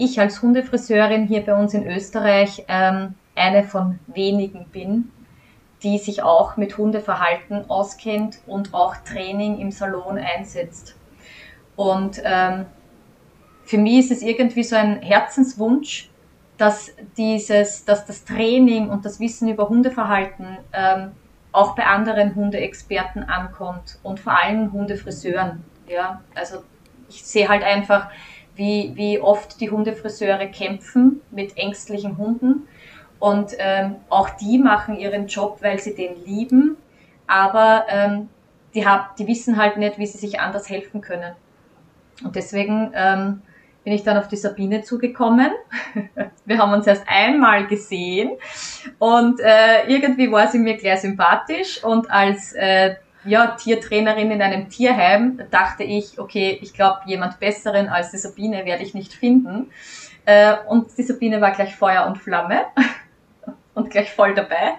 ich 0.01 0.19
als 0.19 0.41
Hundefriseurin 0.41 1.27
hier 1.27 1.45
bei 1.45 1.55
uns 1.55 1.75
in 1.75 1.87
Österreich 1.87 2.65
ähm, 2.69 3.15
eine 3.35 3.65
von 3.65 3.99
wenigen 4.07 4.65
bin, 4.73 5.11
die 5.83 5.99
sich 5.99 6.23
auch 6.23 6.57
mit 6.57 6.79
Hundeverhalten 6.79 7.69
auskennt 7.69 8.39
und 8.47 8.73
auch 8.73 8.97
Training 8.97 9.59
im 9.59 9.71
Salon 9.71 10.19
einsetzt. 10.19 10.97
Und 11.77 12.21
ähm, 12.25 12.65
für 13.65 13.77
mich 13.77 13.99
ist 13.99 14.11
es 14.11 14.23
irgendwie 14.23 14.65
so 14.65 14.75
ein 14.75 15.03
Herzenswunsch, 15.03 16.09
dass 16.57 16.93
dieses, 17.19 17.85
dass 17.85 18.07
das 18.07 18.25
Training 18.25 18.89
und 18.89 19.05
das 19.05 19.21
Wissen 19.21 19.49
über 19.49 19.69
Hundeverhalten 19.69 20.59
ähm, 20.73 21.13
auch 21.53 21.75
bei 21.75 21.85
anderen 21.85 22.35
Hundeexperten 22.35 23.25
ankommt 23.25 23.99
und 24.03 24.19
vor 24.21 24.33
allem 24.33 24.73
Hundefriseuren. 24.73 25.63
Ja, 25.87 26.23
also 26.35 26.63
ich 27.09 27.23
sehe 27.23 27.49
halt 27.49 27.65
einfach, 27.65 28.09
wie, 28.61 28.93
wie 28.95 29.19
oft 29.19 29.59
die 29.63 29.71
Hundefriseure 29.71 30.47
kämpfen 30.49 31.23
mit 31.31 31.57
ängstlichen 31.57 32.19
Hunden 32.19 32.69
und 33.19 33.53
ähm, 33.59 33.97
auch 34.11 34.29
die 34.29 34.59
machen 34.59 34.99
ihren 34.99 35.29
Job, 35.29 35.61
weil 35.63 35.79
sie 35.79 35.95
den 35.95 36.23
lieben, 36.27 36.77
aber 37.27 37.87
ähm, 37.89 38.29
die, 38.75 38.87
hab, 38.87 39.17
die 39.17 39.27
wissen 39.27 39.57
halt 39.57 39.79
nicht, 39.79 39.97
wie 39.99 40.05
sie 40.05 40.19
sich 40.19 40.41
anders 40.41 40.69
helfen 40.69 41.01
können. 41.01 41.33
Und 42.23 42.37
deswegen 42.37 42.93
ähm, 42.95 43.41
bin 43.83 43.95
ich 43.95 44.03
dann 44.03 44.19
auf 44.19 44.29
die 44.29 44.37
Sabine 44.37 44.83
zugekommen. 44.83 45.53
Wir 46.45 46.59
haben 46.59 46.75
uns 46.75 46.87
erst 46.87 47.05
einmal 47.09 47.67
gesehen 47.67 48.33
und 48.99 49.41
äh, 49.41 49.87
irgendwie 49.87 50.31
war 50.31 50.49
sie 50.49 50.59
mir 50.59 50.77
gleich 50.77 51.01
sympathisch 51.01 51.83
und 51.83 52.11
als 52.11 52.53
äh, 52.53 52.97
ja, 53.25 53.49
Tiertrainerin 53.49 54.31
in 54.31 54.43
einem 54.43 54.69
Tierheim 54.69 55.41
dachte 55.51 55.85
ich, 55.85 56.19
okay, 56.19 56.59
ich 56.63 56.73
glaube, 56.73 57.01
jemand 57.07 57.39
Besseren 57.39 57.89
als 57.89 58.11
die 58.11 58.19
Sabine 58.19 58.65
werde 58.65 58.83
ich 58.83 58.95
nicht 58.95 59.13
finden. 59.13 59.71
Äh, 60.25 60.55
und 60.69 60.97
die 60.97 61.03
Sabine 61.03 61.41
war 61.41 61.53
gleich 61.53 61.77
Feuer 61.77 62.07
und 62.07 62.19
Flamme 62.19 62.67
und 63.75 63.91
gleich 63.91 64.11
voll 64.13 64.35
dabei. 64.35 64.75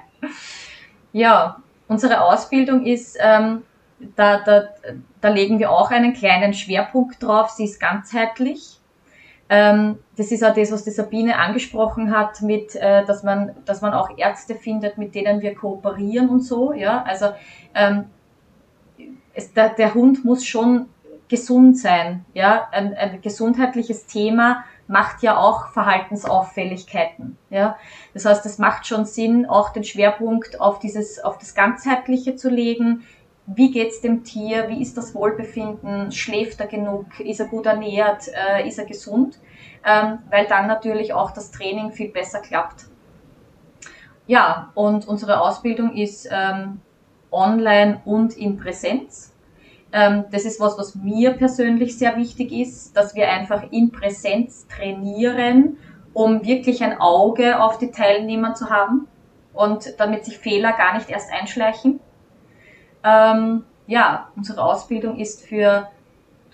Ja, 1.13 1.61
unsere 1.87 2.21
Ausbildung 2.21 2.85
ist, 2.85 3.17
ähm, 3.19 3.63
da, 4.15 4.39
da, 4.39 4.69
da 5.19 5.29
legen 5.29 5.59
wir 5.59 5.71
auch 5.71 5.91
einen 5.91 6.13
kleinen 6.13 6.53
Schwerpunkt 6.53 7.21
drauf. 7.21 7.51
Sie 7.51 7.65
ist 7.65 7.79
ganzheitlich. 7.79 8.79
Ähm, 9.49 9.99
das 10.15 10.31
ist 10.31 10.43
auch 10.43 10.55
das, 10.55 10.71
was 10.71 10.85
die 10.85 10.91
Sabine 10.91 11.37
angesprochen 11.37 12.15
hat, 12.15 12.41
mit, 12.41 12.75
äh, 12.75 13.05
dass 13.05 13.21
man, 13.23 13.51
dass 13.65 13.81
man 13.81 13.93
auch 13.93 14.17
Ärzte 14.17 14.55
findet, 14.55 14.97
mit 14.97 15.13
denen 15.13 15.41
wir 15.41 15.53
kooperieren 15.53 16.29
und 16.29 16.39
so. 16.39 16.71
Ja, 16.71 17.03
also 17.03 17.33
ähm, 17.75 18.05
es, 19.33 19.53
der, 19.53 19.69
der 19.69 19.93
Hund 19.93 20.25
muss 20.25 20.45
schon 20.45 20.87
gesund 21.29 21.77
sein. 21.77 22.25
Ja, 22.33 22.67
ein, 22.71 22.93
ein 22.93 23.21
gesundheitliches 23.21 24.05
Thema 24.05 24.65
macht 24.87 25.23
ja 25.23 25.37
auch 25.37 25.69
Verhaltensauffälligkeiten. 25.69 27.37
Ja? 27.49 27.77
Das 28.13 28.25
heißt, 28.25 28.45
es 28.45 28.57
macht 28.57 28.85
schon 28.85 29.05
Sinn, 29.05 29.45
auch 29.45 29.69
den 29.69 29.85
Schwerpunkt 29.85 30.59
auf 30.59 30.79
dieses, 30.79 31.23
auf 31.23 31.37
das 31.37 31.55
Ganzheitliche 31.55 32.35
zu 32.35 32.49
legen. 32.49 33.03
wie 33.47 33.71
geht's 33.71 34.01
dem 34.01 34.23
Tier, 34.23 34.69
wie 34.69 34.81
ist 34.81 34.97
das 34.97 35.15
Wohlbefinden, 35.15 36.11
schläft 36.11 36.59
er 36.59 36.67
genug, 36.67 37.19
ist 37.19 37.39
er 37.39 37.47
gut 37.47 37.65
ernährt, 37.65 38.27
äh, 38.27 38.67
ist 38.67 38.77
er 38.77 38.85
gesund, 38.85 39.39
ähm, 39.83 40.19
weil 40.29 40.45
dann 40.47 40.67
natürlich 40.67 41.13
auch 41.13 41.31
das 41.31 41.51
Training 41.51 41.91
viel 41.91 42.09
besser 42.09 42.39
klappt. 42.39 42.85
Ja, 44.27 44.71
und 44.75 45.07
unsere 45.07 45.41
Ausbildung 45.41 45.93
ist 45.95 46.29
ähm, 46.31 46.81
online 47.31 48.01
und 48.05 48.37
in 48.37 48.57
Präsenz. 48.57 49.33
Ähm, 49.93 50.25
das 50.31 50.45
ist 50.45 50.59
was, 50.59 50.77
was 50.77 50.95
mir 50.95 51.31
persönlich 51.33 51.97
sehr 51.97 52.15
wichtig 52.17 52.51
ist, 52.51 52.95
dass 52.95 53.15
wir 53.15 53.29
einfach 53.29 53.71
in 53.71 53.91
Präsenz 53.91 54.67
trainieren, 54.67 55.77
um 56.13 56.45
wirklich 56.45 56.83
ein 56.83 56.99
Auge 56.99 57.61
auf 57.61 57.77
die 57.77 57.91
Teilnehmer 57.91 58.53
zu 58.53 58.69
haben 58.69 59.07
und 59.53 59.99
damit 59.99 60.25
sich 60.25 60.37
Fehler 60.37 60.73
gar 60.73 60.95
nicht 60.95 61.09
erst 61.09 61.31
einschleichen. 61.31 61.99
Ähm, 63.03 63.63
ja, 63.87 64.29
unsere 64.35 64.63
Ausbildung 64.63 65.17
ist 65.17 65.45
für 65.45 65.89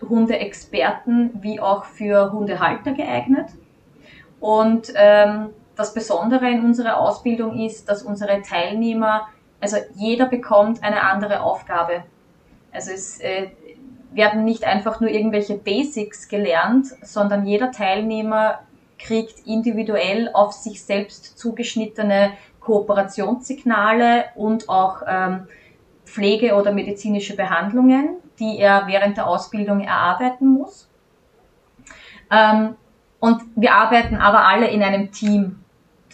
Hundeexperten 0.02 1.32
wie 1.42 1.60
auch 1.60 1.86
für 1.86 2.32
Hundehalter 2.32 2.94
geeignet. 2.94 3.50
Und 4.40 4.94
ähm, 4.96 5.50
das 5.76 5.94
Besondere 5.94 6.50
in 6.50 6.64
unserer 6.64 7.00
Ausbildung 7.00 7.60
ist, 7.60 7.90
dass 7.90 8.04
unsere 8.04 8.42
Teilnehmer, 8.42 9.28
also 9.60 9.78
jeder 9.96 10.26
bekommt 10.26 10.84
eine 10.84 11.04
andere 11.04 11.42
Aufgabe. 11.42 12.04
Also 12.72 12.92
es 12.92 13.20
äh, 13.20 13.50
werden 14.12 14.44
nicht 14.44 14.64
einfach 14.64 15.00
nur 15.00 15.10
irgendwelche 15.10 15.56
Basics 15.56 16.28
gelernt, 16.28 16.88
sondern 17.02 17.46
jeder 17.46 17.72
Teilnehmer 17.72 18.60
kriegt 19.00 19.46
individuell 19.46 20.30
auf 20.34 20.54
sich 20.54 20.84
selbst 20.84 21.38
zugeschnittene 21.38 22.32
Kooperationssignale 22.60 24.26
und 24.36 24.70
auch 24.70 25.02
ähm, 25.08 25.48
Pflege- 26.06 26.56
oder 26.56 26.72
medizinische 26.72 27.36
Behandlungen, 27.36 28.18
die 28.40 28.58
er 28.60 28.88
während 28.88 29.18
der 29.18 29.28
Ausbildung 29.28 29.82
erarbeiten 29.82 30.48
muss. 30.48 30.90
Ähm, 32.32 32.76
und 33.20 33.42
wir 33.56 33.74
arbeiten 33.74 34.16
aber 34.18 34.46
alle 34.46 34.68
in 34.68 34.84
einem 34.84 35.12
Team. 35.12 35.60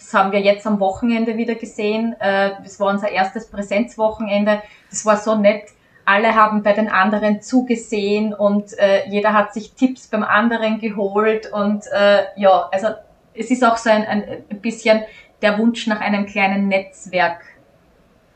Das 0.04 0.12
haben 0.12 0.32
wir 0.32 0.40
jetzt 0.40 0.66
am 0.66 0.80
Wochenende 0.80 1.38
wieder 1.38 1.54
gesehen. 1.54 2.14
Äh, 2.20 2.50
das 2.62 2.78
war 2.78 2.88
unser 2.88 3.10
erstes 3.10 3.46
Präsenzwochenende. 3.46 4.62
Das 4.90 5.06
war 5.06 5.16
so 5.16 5.34
nett. 5.34 5.64
Alle 6.04 6.34
haben 6.34 6.62
bei 6.62 6.74
den 6.74 6.88
anderen 6.88 7.40
zugesehen 7.40 8.34
und 8.34 8.78
äh, 8.78 9.08
jeder 9.08 9.32
hat 9.32 9.54
sich 9.54 9.72
Tipps 9.72 10.08
beim 10.08 10.22
anderen 10.22 10.78
geholt. 10.78 11.50
Und 11.50 11.86
äh, 11.90 12.24
ja, 12.36 12.68
also 12.70 12.88
es 13.32 13.50
ist 13.50 13.64
auch 13.64 13.78
so 13.78 13.88
ein, 13.88 14.04
ein 14.06 14.60
bisschen 14.60 15.02
der 15.40 15.58
Wunsch 15.58 15.86
nach 15.86 16.00
einem 16.00 16.26
kleinen 16.26 16.68
Netzwerk 16.68 17.40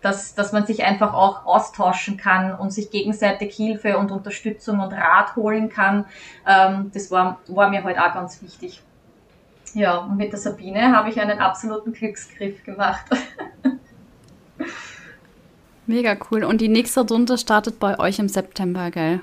dass, 0.01 0.37
dass 0.37 0.53
man 0.53 0.65
sich 0.65 0.85
einfach 0.85 1.13
auch 1.13 1.45
austauschen 1.45 2.17
kann 2.17 2.55
und 2.55 2.73
sich 2.73 2.93
gegenseitig 2.93 3.57
Hilfe 3.57 3.99
und 3.99 4.13
Unterstützung 4.13 4.79
und 4.79 4.93
Rat 4.93 5.35
holen 5.35 5.71
kann. 5.71 6.05
Ähm, 6.47 6.93
das 6.95 7.11
war, 7.11 7.41
war 7.49 7.69
mir 7.69 7.83
heute 7.83 7.99
halt 7.99 8.11
auch 8.11 8.15
ganz 8.15 8.41
wichtig. 8.41 8.81
Ja, 9.75 9.99
und 9.99 10.17
mit 10.17 10.33
der 10.33 10.39
Sabine 10.39 10.97
habe 10.97 11.11
ich 11.11 11.21
einen 11.21 11.39
absoluten 11.39 11.93
Glücksgriff 11.93 12.63
gemacht. 12.65 13.05
Mega 15.87 16.17
cool. 16.31 16.45
Und 16.45 16.61
die 16.61 16.69
nächste 16.69 17.01
Runde 17.01 17.39
startet 17.39 17.79
bei 17.79 17.99
euch 17.99 18.19
im 18.19 18.29
September, 18.29 18.91
gell? 18.91 19.21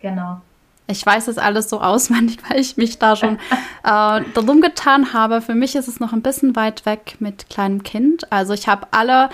Genau. 0.00 0.40
Ich 0.86 1.04
weiß 1.04 1.28
es 1.28 1.38
alles 1.38 1.68
so 1.70 1.80
auswendig, 1.80 2.38
weil 2.48 2.60
ich 2.60 2.76
mich 2.76 2.98
da 2.98 3.16
schon 3.16 3.36
äh, 3.82 4.20
darum 4.34 4.60
getan 4.60 5.12
habe. 5.12 5.40
Für 5.40 5.54
mich 5.54 5.74
ist 5.74 5.88
es 5.88 6.00
noch 6.00 6.12
ein 6.12 6.22
bisschen 6.22 6.54
weit 6.56 6.86
weg 6.86 7.16
mit 7.18 7.48
kleinem 7.50 7.82
Kind. 7.82 8.30
Also 8.32 8.52
ich 8.52 8.68
habe 8.68 8.86
alle 8.90 9.30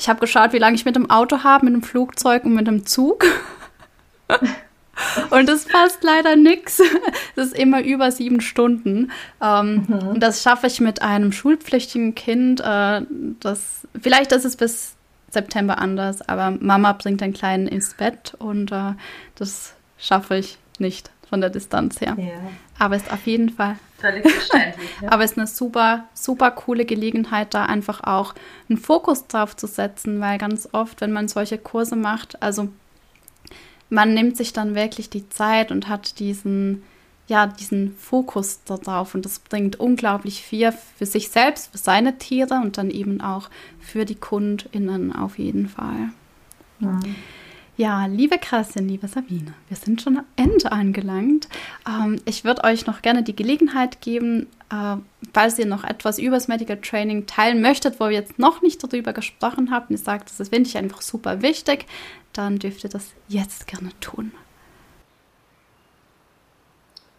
ich 0.00 0.08
habe 0.08 0.20
geschaut, 0.20 0.54
wie 0.54 0.58
lange 0.58 0.76
ich 0.76 0.86
mit 0.86 0.96
dem 0.96 1.10
Auto 1.10 1.44
habe, 1.44 1.66
mit 1.66 1.74
dem 1.74 1.82
Flugzeug 1.82 2.44
und 2.44 2.54
mit 2.54 2.66
dem 2.66 2.86
Zug. 2.86 3.24
und 5.30 5.48
das 5.48 5.64
passt 5.66 6.02
leider 6.02 6.36
nichts. 6.36 6.80
Es 7.36 7.46
ist 7.46 7.58
immer 7.58 7.82
über 7.82 8.10
sieben 8.10 8.40
Stunden. 8.40 9.10
Ähm, 9.42 9.86
mhm. 9.88 10.20
Das 10.20 10.42
schaffe 10.42 10.66
ich 10.66 10.80
mit 10.80 11.02
einem 11.02 11.32
schulpflichtigen 11.32 12.14
Kind. 12.14 12.60
Äh, 12.60 13.02
das, 13.40 13.86
vielleicht 14.00 14.32
ist 14.32 14.44
es 14.44 14.56
bis 14.56 14.94
September 15.30 15.78
anders, 15.78 16.28
aber 16.28 16.50
Mama 16.50 16.92
bringt 16.92 17.20
den 17.20 17.32
Kleinen 17.32 17.68
ins 17.68 17.94
Bett 17.94 18.34
und 18.38 18.72
äh, 18.72 18.94
das 19.36 19.74
schaffe 19.96 20.36
ich 20.36 20.58
nicht 20.78 21.10
von 21.28 21.40
der 21.40 21.50
Distanz 21.50 22.00
her. 22.00 22.16
Ja. 22.18 22.26
Aber 22.78 22.96
es 22.96 23.02
ist 23.02 23.12
auf 23.12 23.26
jeden 23.26 23.50
Fall. 23.50 23.76
Völlig 23.98 24.28
verständlich. 24.28 24.90
Ja. 25.02 25.12
Aber 25.12 25.24
es 25.24 25.32
ist 25.32 25.38
eine 25.38 25.46
super, 25.46 26.04
super 26.12 26.50
coole 26.50 26.84
Gelegenheit, 26.84 27.54
da 27.54 27.64
einfach 27.64 28.02
auch 28.04 28.34
einen 28.68 28.78
Fokus 28.78 29.26
drauf 29.28 29.56
zu 29.56 29.66
setzen, 29.66 30.20
weil 30.20 30.36
ganz 30.36 30.68
oft, 30.72 31.00
wenn 31.00 31.12
man 31.12 31.28
solche 31.28 31.56
Kurse 31.56 31.96
macht, 31.96 32.42
also 32.42 32.68
man 33.90 34.14
nimmt 34.14 34.36
sich 34.36 34.52
dann 34.52 34.74
wirklich 34.74 35.10
die 35.10 35.28
Zeit 35.28 35.70
und 35.70 35.88
hat 35.88 36.18
diesen, 36.20 36.82
ja, 37.26 37.46
diesen 37.46 37.94
Fokus 37.96 38.60
darauf 38.64 39.14
und 39.14 39.24
das 39.24 39.40
bringt 39.40 39.78
unglaublich 39.78 40.42
viel 40.42 40.72
für 40.72 41.06
sich 41.06 41.28
selbst, 41.28 41.72
für 41.72 41.78
seine 41.78 42.16
Tiere 42.16 42.54
und 42.54 42.78
dann 42.78 42.90
eben 42.90 43.20
auch 43.20 43.50
für 43.80 44.04
die 44.04 44.14
KundInnen 44.14 45.14
auf 45.14 45.38
jeden 45.38 45.68
Fall. 45.68 46.10
Ja. 46.80 46.98
Ja, 47.80 48.04
liebe 48.04 48.36
Kerstin, 48.36 48.88
liebe 48.88 49.08
Sabine, 49.08 49.54
wir 49.68 49.76
sind 49.78 50.02
schon 50.02 50.18
am 50.18 50.26
Ende 50.36 50.70
angelangt. 50.70 51.48
Ähm, 51.88 52.20
ich 52.26 52.44
würde 52.44 52.64
euch 52.64 52.84
noch 52.84 53.00
gerne 53.00 53.22
die 53.22 53.34
Gelegenheit 53.34 54.02
geben, 54.02 54.48
äh, 54.70 54.96
falls 55.32 55.58
ihr 55.58 55.64
noch 55.64 55.82
etwas 55.82 56.18
über 56.18 56.36
das 56.36 56.46
Medical 56.46 56.78
Training 56.78 57.26
teilen 57.26 57.62
möchtet, 57.62 57.98
wo 57.98 58.10
wir 58.10 58.16
jetzt 58.16 58.38
noch 58.38 58.60
nicht 58.60 58.84
darüber 58.84 59.14
gesprochen 59.14 59.70
haben, 59.70 59.86
und 59.86 59.92
ihr 59.92 59.96
sagt, 59.96 60.28
das 60.38 60.50
finde 60.50 60.68
ich 60.68 60.76
einfach 60.76 61.00
super 61.00 61.40
wichtig, 61.40 61.86
dann 62.34 62.58
dürft 62.58 62.84
ihr 62.84 62.90
das 62.90 63.14
jetzt 63.28 63.66
gerne 63.66 63.98
tun. 64.00 64.30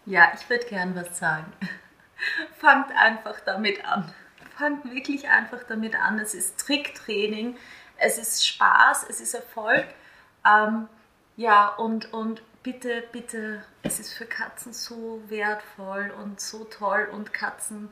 Ja, 0.06 0.32
ich 0.36 0.48
würde 0.48 0.66
gern 0.68 0.94
was 0.94 1.18
sagen. 1.18 1.52
Fangt 2.60 2.92
einfach 2.96 3.40
damit 3.48 3.84
an. 3.84 4.14
Fangt 4.56 4.86
wirklich 4.94 5.28
einfach 5.28 5.64
damit 5.68 5.96
an. 5.96 6.20
Es 6.20 6.36
ist 6.36 6.60
Tricktraining, 6.60 7.58
es 7.98 8.20
ist 8.20 8.46
Spaß, 8.46 9.08
es 9.10 9.22
ist 9.22 9.34
Erfolg 9.34 9.88
ähm, 10.46 10.88
ja, 11.38 11.68
und, 11.68 12.14
und 12.14 12.42
bitte, 12.64 13.04
bitte, 13.12 13.64
es 13.84 14.00
ist 14.00 14.14
für 14.14 14.26
Katzen 14.26 14.74
so 14.74 15.22
wertvoll 15.28 16.14
und 16.22 16.40
so 16.40 16.66
toll 16.66 17.08
und 17.12 17.34
Katzen, 17.34 17.90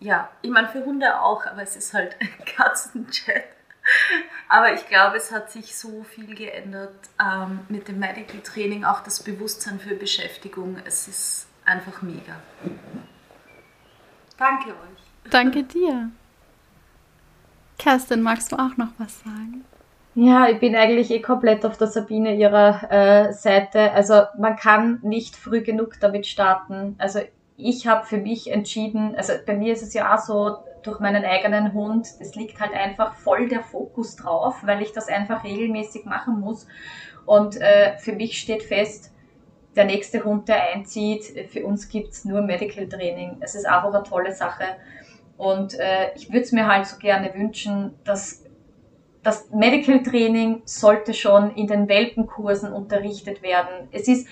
ja, 0.00 0.30
ich 0.42 0.50
meine 0.50 0.68
für 0.68 0.84
Hunde 0.84 1.20
auch, 1.20 1.46
aber 1.46 1.62
es 1.62 1.76
ist 1.76 1.94
halt 1.94 2.16
ein 2.20 2.44
Katzenchat. 2.56 3.44
Aber 4.48 4.74
ich 4.74 4.86
glaube, 4.86 5.16
es 5.16 5.32
hat 5.32 5.50
sich 5.50 5.76
so 5.76 6.04
viel 6.04 6.34
geändert 6.34 7.08
ähm, 7.20 7.60
mit 7.68 7.88
dem 7.88 7.98
Medical 7.98 8.40
Training, 8.40 8.84
auch 8.84 9.00
das 9.00 9.22
Bewusstsein 9.22 9.80
für 9.80 9.94
Beschäftigung. 9.94 10.76
Es 10.84 11.08
ist 11.08 11.48
einfach 11.64 12.02
mega. 12.02 12.36
Danke 14.36 14.70
euch. 14.70 15.30
Danke 15.30 15.64
dir. 15.64 16.10
Kerstin, 17.78 18.22
magst 18.22 18.52
du 18.52 18.56
auch 18.56 18.76
noch 18.76 18.90
was 18.98 19.20
sagen? 19.20 19.64
Ja, 20.20 20.48
ich 20.48 20.58
bin 20.58 20.74
eigentlich 20.74 21.12
eh 21.12 21.20
komplett 21.20 21.64
auf 21.64 21.78
der 21.78 21.86
Sabine 21.86 22.34
ihrer 22.34 22.90
äh, 22.90 23.32
Seite. 23.32 23.92
Also 23.92 24.22
man 24.36 24.56
kann 24.56 24.98
nicht 25.02 25.36
früh 25.36 25.60
genug 25.62 26.00
damit 26.00 26.26
starten. 26.26 26.96
Also 26.98 27.20
ich 27.56 27.86
habe 27.86 28.04
für 28.04 28.16
mich 28.16 28.50
entschieden, 28.50 29.14
also 29.14 29.34
bei 29.46 29.54
mir 29.54 29.72
ist 29.72 29.82
es 29.82 29.94
ja 29.94 30.12
auch 30.12 30.18
so, 30.18 30.56
durch 30.82 30.98
meinen 30.98 31.24
eigenen 31.24 31.72
Hund, 31.72 32.08
es 32.18 32.34
liegt 32.34 32.58
halt 32.58 32.72
einfach 32.72 33.14
voll 33.14 33.48
der 33.48 33.62
Fokus 33.62 34.16
drauf, 34.16 34.56
weil 34.64 34.82
ich 34.82 34.90
das 34.90 35.06
einfach 35.06 35.44
regelmäßig 35.44 36.04
machen 36.04 36.40
muss. 36.40 36.66
Und 37.24 37.60
äh, 37.60 37.96
für 37.98 38.12
mich 38.12 38.40
steht 38.40 38.64
fest, 38.64 39.12
der 39.76 39.84
nächste 39.84 40.24
Hund, 40.24 40.48
der 40.48 40.74
einzieht, 40.74 41.48
für 41.48 41.64
uns 41.64 41.88
gibt's 41.88 42.24
nur 42.24 42.42
Medical 42.42 42.88
Training. 42.88 43.36
Es 43.38 43.54
ist 43.54 43.66
einfach 43.66 43.94
eine 43.94 44.02
tolle 44.02 44.32
Sache. 44.32 44.64
Und 45.36 45.78
äh, 45.78 46.12
ich 46.16 46.28
würde 46.28 46.40
es 46.40 46.50
mir 46.50 46.66
halt 46.66 46.86
so 46.86 46.96
gerne 46.98 47.32
wünschen, 47.34 47.94
dass 48.02 48.47
das 49.22 49.50
Medical 49.50 50.02
Training 50.02 50.62
sollte 50.64 51.12
schon 51.14 51.50
in 51.54 51.66
den 51.66 51.88
Welpenkursen 51.88 52.72
unterrichtet 52.72 53.42
werden. 53.42 53.88
Es 53.90 54.08
ist 54.08 54.28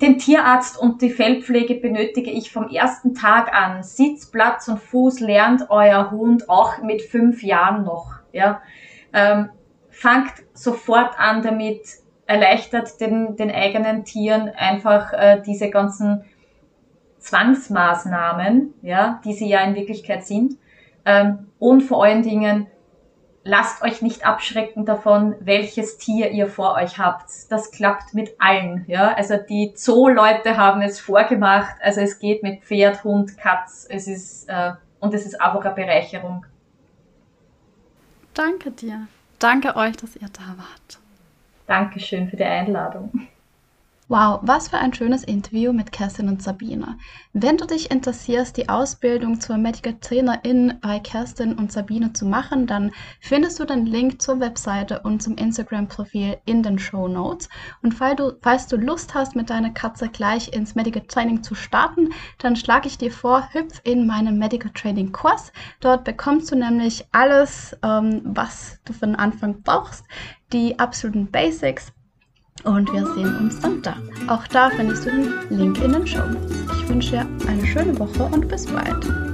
den 0.00 0.18
Tierarzt 0.18 0.78
und 0.78 1.02
die 1.02 1.10
Feldpflege 1.10 1.74
benötige 1.74 2.30
ich 2.30 2.50
vom 2.50 2.68
ersten 2.68 3.14
Tag 3.14 3.52
an. 3.54 3.82
Sitz, 3.82 4.30
Platz 4.30 4.66
und 4.68 4.80
Fuß 4.80 5.20
lernt 5.20 5.68
euer 5.68 6.10
Hund 6.10 6.48
auch 6.48 6.82
mit 6.82 7.02
fünf 7.02 7.42
Jahren 7.42 7.84
noch. 7.84 8.12
Ja, 8.32 8.62
ähm, 9.12 9.50
fangt 9.90 10.32
sofort 10.54 11.18
an 11.18 11.42
damit, 11.42 11.82
erleichtert 12.26 13.00
den, 13.00 13.36
den 13.36 13.50
eigenen 13.50 14.04
Tieren 14.04 14.48
einfach 14.48 15.12
äh, 15.12 15.42
diese 15.44 15.68
ganzen 15.68 16.24
Zwangsmaßnahmen, 17.18 18.74
ja, 18.82 19.20
die 19.24 19.34
sie 19.34 19.48
ja 19.48 19.60
in 19.60 19.74
Wirklichkeit 19.74 20.24
sind. 20.24 20.56
Ähm, 21.04 21.48
und 21.58 21.82
vor 21.82 22.04
allen 22.04 22.22
Dingen 22.22 22.68
lasst 23.42 23.82
euch 23.82 24.02
nicht 24.02 24.26
abschrecken 24.26 24.84
davon, 24.84 25.34
welches 25.40 25.98
Tier 25.98 26.30
ihr 26.30 26.46
vor 26.46 26.74
euch 26.74 26.98
habt. 26.98 27.30
Das 27.50 27.70
klappt 27.70 28.14
mit 28.14 28.34
allen. 28.38 28.84
Ja? 28.86 29.14
Also 29.14 29.36
die 29.36 29.72
Zoo-Leute 29.74 30.56
haben 30.56 30.82
es 30.82 31.00
vorgemacht. 31.00 31.74
Also 31.80 32.00
es 32.00 32.18
geht 32.18 32.42
mit 32.42 32.62
Pferd, 32.62 33.02
Hund, 33.04 33.36
Katz. 33.38 33.86
Es 33.88 34.06
ist, 34.06 34.48
äh, 34.48 34.72
und 35.00 35.14
es 35.14 35.24
ist 35.26 35.40
einfach 35.40 35.64
eine 35.64 35.74
Bereicherung. 35.74 36.44
Danke 38.34 38.70
dir. 38.70 39.08
danke 39.38 39.74
euch, 39.76 39.96
dass 39.96 40.16
ihr 40.16 40.28
da 40.32 40.56
wart. 40.56 40.98
Dankeschön 41.66 42.28
für 42.28 42.36
die 42.36 42.44
Einladung. 42.44 43.28
Wow, 44.10 44.40
was 44.42 44.66
für 44.66 44.78
ein 44.78 44.92
schönes 44.92 45.22
Interview 45.22 45.72
mit 45.72 45.92
Kerstin 45.92 46.28
und 46.28 46.42
Sabine. 46.42 46.98
Wenn 47.32 47.56
du 47.56 47.64
dich 47.64 47.92
interessierst, 47.92 48.56
die 48.56 48.68
Ausbildung 48.68 49.40
zur 49.40 49.56
Medical 49.56 49.94
Trainerin 50.00 50.78
bei 50.82 50.98
Kerstin 50.98 51.54
und 51.56 51.70
Sabine 51.70 52.12
zu 52.12 52.26
machen, 52.26 52.66
dann 52.66 52.90
findest 53.20 53.60
du 53.60 53.64
den 53.64 53.86
Link 53.86 54.20
zur 54.20 54.40
Webseite 54.40 55.02
und 55.04 55.22
zum 55.22 55.36
Instagram-Profil 55.36 56.38
in 56.44 56.64
den 56.64 56.80
Show 56.80 57.06
Notes. 57.06 57.48
Und 57.84 57.94
falls 57.94 58.16
du, 58.16 58.32
falls 58.42 58.66
du 58.66 58.78
Lust 58.78 59.14
hast, 59.14 59.36
mit 59.36 59.48
deiner 59.48 59.70
Katze 59.70 60.08
gleich 60.08 60.52
ins 60.52 60.74
Medical 60.74 61.02
Training 61.06 61.44
zu 61.44 61.54
starten, 61.54 62.08
dann 62.38 62.56
schlage 62.56 62.88
ich 62.88 62.98
dir 62.98 63.12
vor, 63.12 63.48
hüpf 63.52 63.80
in 63.84 64.08
meinen 64.08 64.40
Medical 64.40 64.72
Training 64.72 65.12
Kurs. 65.12 65.52
Dort 65.78 66.02
bekommst 66.02 66.50
du 66.50 66.56
nämlich 66.56 67.06
alles, 67.12 67.76
ähm, 67.84 68.22
was 68.24 68.80
du 68.84 68.92
für 68.92 69.06
den 69.06 69.14
Anfang 69.14 69.62
brauchst. 69.62 70.04
Die 70.52 70.80
absoluten 70.80 71.30
Basics, 71.30 71.92
und 72.64 72.92
wir 72.92 73.06
sehen 73.14 73.36
uns 73.38 73.58
dann 73.60 73.82
da. 73.82 73.96
Auch 74.28 74.46
da 74.48 74.70
findest 74.70 75.06
du 75.06 75.10
den 75.10 75.32
Link 75.50 75.82
in 75.82 75.92
den 75.92 76.06
Show 76.06 76.26
Notes. 76.26 76.64
Ich 76.76 76.88
wünsche 76.88 77.10
dir 77.12 77.26
eine 77.48 77.66
schöne 77.66 77.98
Woche 77.98 78.24
und 78.24 78.48
bis 78.48 78.66
bald. 78.66 79.29